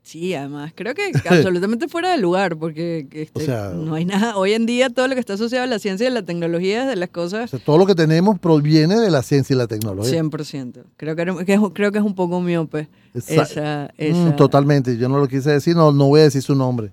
Sí, 0.03 0.35
además 0.35 0.71
creo 0.75 0.93
que 0.93 1.11
absolutamente 1.27 1.87
fuera 1.87 2.11
de 2.11 2.19
lugar, 2.19 2.55
porque 2.57 3.07
este, 3.11 3.47
no 3.47 3.95
hay 3.95 4.05
nada. 4.05 4.37
Hoy 4.37 4.53
en 4.53 4.67
día 4.67 4.91
todo 4.91 5.07
lo 5.07 5.15
que 5.15 5.19
está 5.19 5.33
asociado 5.33 5.63
a 5.63 5.67
la 5.67 5.79
ciencia 5.79 6.07
y 6.07 6.11
la 6.11 6.21
tecnología 6.21 6.83
es 6.83 6.89
de 6.89 6.95
las 6.97 7.09
cosas. 7.09 7.49
todo 7.65 7.79
lo 7.79 7.87
que 7.87 7.95
tenemos 7.95 8.37
proviene 8.37 8.99
de 8.99 9.09
la 9.09 9.23
ciencia 9.23 9.55
y 9.55 9.57
la 9.57 9.65
tecnología. 9.65 10.21
100%. 10.21 10.83
Creo 10.97 11.15
que, 11.15 11.23
es, 11.23 11.59
creo 11.73 11.91
que 11.91 11.97
es 11.97 12.03
un 12.03 12.13
poco 12.13 12.39
miope. 12.41 12.87
Esa, 13.15 13.91
mm, 13.97 14.35
totalmente. 14.35 14.97
Yo 14.97 15.09
no 15.09 15.17
lo 15.17 15.27
quise 15.27 15.49
decir, 15.49 15.75
no, 15.75 15.91
no 15.91 16.09
voy 16.09 16.19
a 16.19 16.23
decir 16.25 16.43
su 16.43 16.53
nombre. 16.53 16.91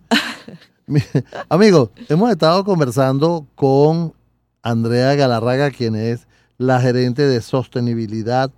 Amigos, 1.51 1.91
hemos 2.09 2.31
estado 2.31 2.65
conversando 2.65 3.47
con 3.55 4.15
Andrea 4.63 5.15
Galarraga, 5.15 5.71
quien 5.71 5.95
es 5.95 6.27
la 6.57 6.81
gerente 6.81 7.27
de 7.27 7.43
sostenibilidad 7.43 8.51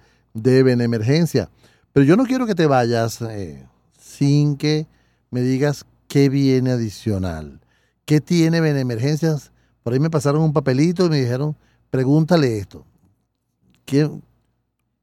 de 0.42 0.61
emergencia. 0.61 1.51
Pero 1.92 2.05
yo 2.05 2.16
no 2.16 2.25
quiero 2.25 2.46
que 2.46 2.55
te 2.55 2.66
vayas 2.66 3.22
eh, 3.22 3.64
sin 3.99 4.57
que 4.57 4.87
me 5.31 5.40
digas 5.40 5.87
qué 6.09 6.29
viene 6.29 6.70
adicional. 6.70 7.61
¿Qué 8.05 8.20
tiene 8.20 8.61
Benemergencias? 8.61 9.51
Por 9.83 9.92
ahí 9.92 10.01
me 10.01 10.11
pasaron 10.11 10.42
un 10.42 10.53
papelito 10.53 11.07
y 11.07 11.11
me 11.11 11.20
dijeron, 11.20 11.57
pregúntale 11.90 12.59
esto. 12.59 12.85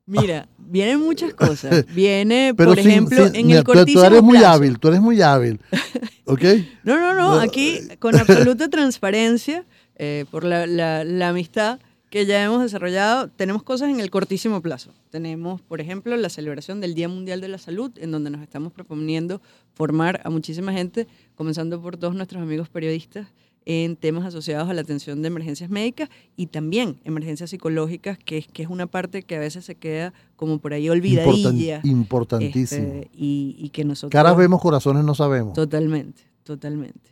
Mira, 0.05 0.47
vienen 0.57 0.99
muchas 0.99 1.33
cosas. 1.33 1.85
Viene, 1.93 2.53
por 2.55 2.77
ejemplo, 2.77 3.25
en 3.33 3.51
el 3.51 3.63
cortísimo 3.63 4.01
Tú 4.01 4.07
eres 4.07 4.21
muy 4.21 4.43
hábil, 4.43 4.79
tú 4.79 4.87
eres 4.89 5.01
muy 5.01 5.21
hábil. 5.21 5.59
¿Ok? 6.25 6.43
no, 6.83 6.97
no, 6.97 7.13
no. 7.13 7.39
Aquí, 7.39 7.79
con 7.99 8.15
absoluta 8.15 8.69
transparencia, 8.69 9.65
eh, 9.95 10.25
por 10.31 10.43
la, 10.43 10.65
la 10.65 11.29
amistad, 11.29 11.79
que 12.13 12.27
ya 12.27 12.43
hemos 12.43 12.61
desarrollado, 12.61 13.27
tenemos 13.27 13.63
cosas 13.63 13.89
en 13.89 13.99
el 13.99 14.11
cortísimo 14.11 14.61
plazo. 14.61 14.91
Tenemos, 15.09 15.61
por 15.61 15.81
ejemplo, 15.81 16.15
la 16.15 16.29
celebración 16.29 16.79
del 16.79 16.93
Día 16.93 17.09
Mundial 17.09 17.41
de 17.41 17.47
la 17.47 17.57
Salud, 17.57 17.89
en 17.95 18.11
donde 18.11 18.29
nos 18.29 18.43
estamos 18.43 18.71
proponiendo 18.71 19.41
formar 19.73 20.21
a 20.23 20.29
muchísima 20.29 20.71
gente, 20.73 21.07
comenzando 21.33 21.81
por 21.81 21.97
todos 21.97 22.13
nuestros 22.13 22.39
amigos 22.39 22.69
periodistas 22.69 23.29
en 23.65 23.95
temas 23.95 24.25
asociados 24.25 24.69
a 24.69 24.75
la 24.75 24.81
atención 24.81 25.23
de 25.23 25.29
emergencias 25.29 25.71
médicas 25.71 26.07
y 26.35 26.45
también 26.45 26.99
emergencias 27.03 27.49
psicológicas, 27.49 28.19
que 28.19 28.37
es, 28.37 28.47
que 28.47 28.61
es 28.61 28.69
una 28.69 28.85
parte 28.85 29.23
que 29.23 29.35
a 29.35 29.39
veces 29.39 29.65
se 29.65 29.73
queda 29.73 30.13
como 30.35 30.59
por 30.59 30.73
ahí 30.73 30.89
olvidadilla. 30.89 31.81
importantísimo. 31.83 32.93
Este, 32.93 33.09
y, 33.11 33.71
que 33.73 33.85
nosotros... 33.85 34.11
Caras 34.11 34.37
vemos, 34.37 34.61
corazones 34.61 35.03
no 35.03 35.15
sabemos. 35.15 35.53
Totalmente, 35.55 36.21
totalmente. 36.43 37.09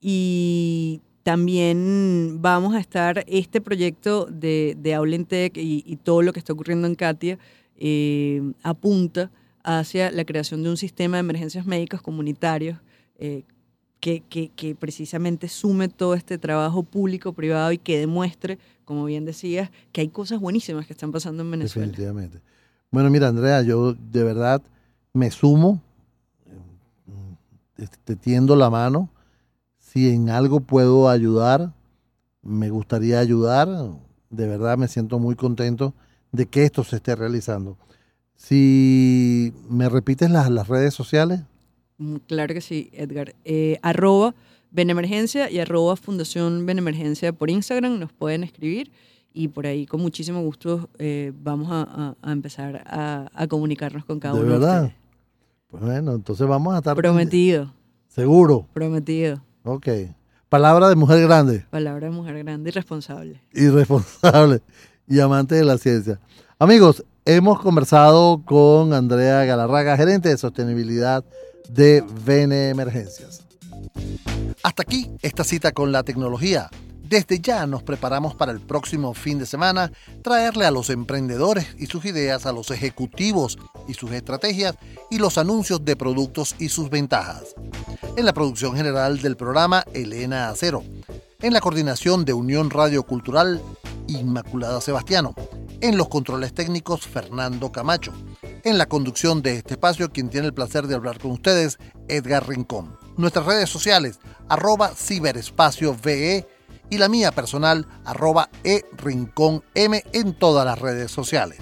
Y 0.00 1.00
también 1.24 2.38
vamos 2.40 2.74
a 2.74 2.78
estar, 2.78 3.24
este 3.26 3.60
proyecto 3.60 4.26
de, 4.26 4.76
de 4.80 4.94
Aulentec 4.94 5.56
y, 5.56 5.82
y 5.84 5.96
todo 5.96 6.22
lo 6.22 6.32
que 6.32 6.38
está 6.38 6.52
ocurriendo 6.52 6.86
en 6.86 6.94
Katia 6.94 7.38
eh, 7.76 8.52
apunta 8.62 9.30
hacia 9.64 10.10
la 10.10 10.24
creación 10.24 10.62
de 10.62 10.70
un 10.70 10.76
sistema 10.76 11.16
de 11.16 11.20
emergencias 11.20 11.66
médicas 11.66 12.02
comunitarios 12.02 12.78
eh, 13.18 13.42
que, 14.00 14.76
precisamente 14.78 15.48
sume 15.48 15.88
todo 15.88 16.14
este 16.14 16.36
trabajo 16.36 16.82
público-privado 16.82 17.72
y 17.72 17.78
que 17.78 17.98
demuestre, 17.98 18.58
como 18.84 19.06
bien 19.06 19.24
decías, 19.24 19.70
que 19.92 20.02
hay 20.02 20.08
cosas 20.08 20.40
buenísimas 20.40 20.86
que 20.86 20.92
están 20.92 21.10
pasando 21.10 21.42
en 21.42 21.50
Venezuela. 21.50 21.86
Definitivamente. 21.86 22.42
Bueno, 22.90 23.08
mira, 23.08 23.28
Andrea, 23.28 23.62
yo 23.62 23.94
de 23.94 24.22
verdad 24.22 24.62
me 25.14 25.30
sumo, 25.30 25.80
eh, 27.78 27.86
te 28.04 28.14
tiendo 28.14 28.54
la 28.56 28.68
mano. 28.68 29.08
Si 29.94 30.10
en 30.10 30.28
algo 30.28 30.58
puedo 30.58 31.08
ayudar, 31.08 31.72
me 32.42 32.68
gustaría 32.68 33.20
ayudar. 33.20 33.68
De 34.28 34.48
verdad 34.48 34.76
me 34.76 34.88
siento 34.88 35.20
muy 35.20 35.36
contento 35.36 35.94
de 36.32 36.46
que 36.46 36.64
esto 36.64 36.82
se 36.82 36.96
esté 36.96 37.14
realizando. 37.14 37.78
Si 38.34 39.52
me 39.68 39.88
repites 39.88 40.28
las, 40.30 40.50
las 40.50 40.66
redes 40.66 40.94
sociales. 40.94 41.42
Mm, 41.98 42.16
claro 42.26 42.52
que 42.54 42.60
sí, 42.60 42.90
Edgar. 42.92 43.36
Eh, 43.44 43.78
arroba 43.82 44.34
Benemergencia 44.72 45.48
y 45.48 45.60
arroba 45.60 45.94
Fundación 45.94 46.66
Benemergencia 46.66 47.32
por 47.32 47.48
Instagram 47.48 48.00
nos 48.00 48.12
pueden 48.12 48.42
escribir 48.42 48.90
y 49.32 49.46
por 49.46 49.64
ahí 49.68 49.86
con 49.86 50.00
muchísimo 50.00 50.42
gusto 50.42 50.88
eh, 50.98 51.32
vamos 51.40 51.68
a, 51.70 52.16
empezar 52.24 52.82
a, 52.84 53.46
comunicarnos 53.48 54.04
con 54.04 54.18
cada 54.18 54.34
uno. 54.34 54.42
¿De 54.42 54.50
verdad? 54.50 54.92
Pues 55.68 55.84
bueno, 55.84 56.14
entonces 56.14 56.48
vamos 56.48 56.74
a 56.74 56.78
estar... 56.78 56.96
Prometido. 56.96 57.72
¿Seguro? 58.08 58.66
Prometido. 58.72 59.40
Ok. 59.64 59.88
Palabra 60.50 60.90
de 60.90 60.94
mujer 60.94 61.22
grande. 61.22 61.64
Palabra 61.70 62.08
de 62.08 62.12
mujer 62.12 62.44
grande 62.44 62.68
y 62.68 62.72
responsable. 62.72 63.40
Irresponsable 63.54 64.60
y 65.08 65.20
amante 65.20 65.54
de 65.54 65.64
la 65.64 65.78
ciencia. 65.78 66.20
Amigos, 66.58 67.02
hemos 67.24 67.60
conversado 67.60 68.42
con 68.44 68.92
Andrea 68.92 69.42
Galarraga, 69.46 69.96
gerente 69.96 70.28
de 70.28 70.36
sostenibilidad 70.36 71.24
de 71.70 72.04
Vene 72.26 72.68
Emergencias. 72.68 73.42
Hasta 74.62 74.82
aquí 74.82 75.10
esta 75.22 75.44
cita 75.44 75.72
con 75.72 75.92
la 75.92 76.02
tecnología. 76.02 76.68
Desde 77.04 77.38
ya 77.38 77.66
nos 77.66 77.82
preparamos 77.82 78.34
para 78.34 78.50
el 78.50 78.60
próximo 78.60 79.12
fin 79.12 79.38
de 79.38 79.44
semana 79.44 79.92
traerle 80.22 80.64
a 80.64 80.70
los 80.70 80.88
emprendedores 80.88 81.66
y 81.78 81.86
sus 81.86 82.06
ideas, 82.06 82.46
a 82.46 82.52
los 82.52 82.70
ejecutivos 82.70 83.58
y 83.86 83.92
sus 83.92 84.10
estrategias 84.12 84.76
y 85.10 85.18
los 85.18 85.36
anuncios 85.36 85.84
de 85.84 85.96
productos 85.96 86.56
y 86.58 86.70
sus 86.70 86.88
ventajas. 86.88 87.54
En 88.16 88.24
la 88.24 88.32
producción 88.32 88.74
general 88.74 89.20
del 89.20 89.36
programa, 89.36 89.84
Elena 89.92 90.48
Acero. 90.48 90.82
En 91.42 91.52
la 91.52 91.60
coordinación 91.60 92.24
de 92.24 92.32
Unión 92.32 92.70
Radio 92.70 93.02
Cultural, 93.02 93.60
Inmaculada 94.06 94.80
Sebastiano. 94.80 95.34
En 95.82 95.98
los 95.98 96.08
controles 96.08 96.54
técnicos, 96.54 97.06
Fernando 97.06 97.70
Camacho. 97.70 98.14
En 98.62 98.78
la 98.78 98.86
conducción 98.86 99.42
de 99.42 99.56
este 99.58 99.74
espacio, 99.74 100.10
quien 100.10 100.30
tiene 100.30 100.46
el 100.46 100.54
placer 100.54 100.86
de 100.86 100.94
hablar 100.94 101.18
con 101.18 101.32
ustedes, 101.32 101.76
Edgar 102.08 102.48
Rincón. 102.48 102.96
Nuestras 103.18 103.44
redes 103.44 103.68
sociales, 103.68 104.20
arroba 104.48 104.94
ciberespacio 104.94 105.94
VE 106.02 106.46
y 106.90 106.98
la 106.98 107.08
mía 107.08 107.32
personal, 107.32 107.86
arroba 108.04 108.50
e 108.62 108.84
rincón 108.96 109.62
m 109.74 110.02
en 110.12 110.34
todas 110.34 110.64
las 110.64 110.78
redes 110.78 111.10
sociales. 111.10 111.58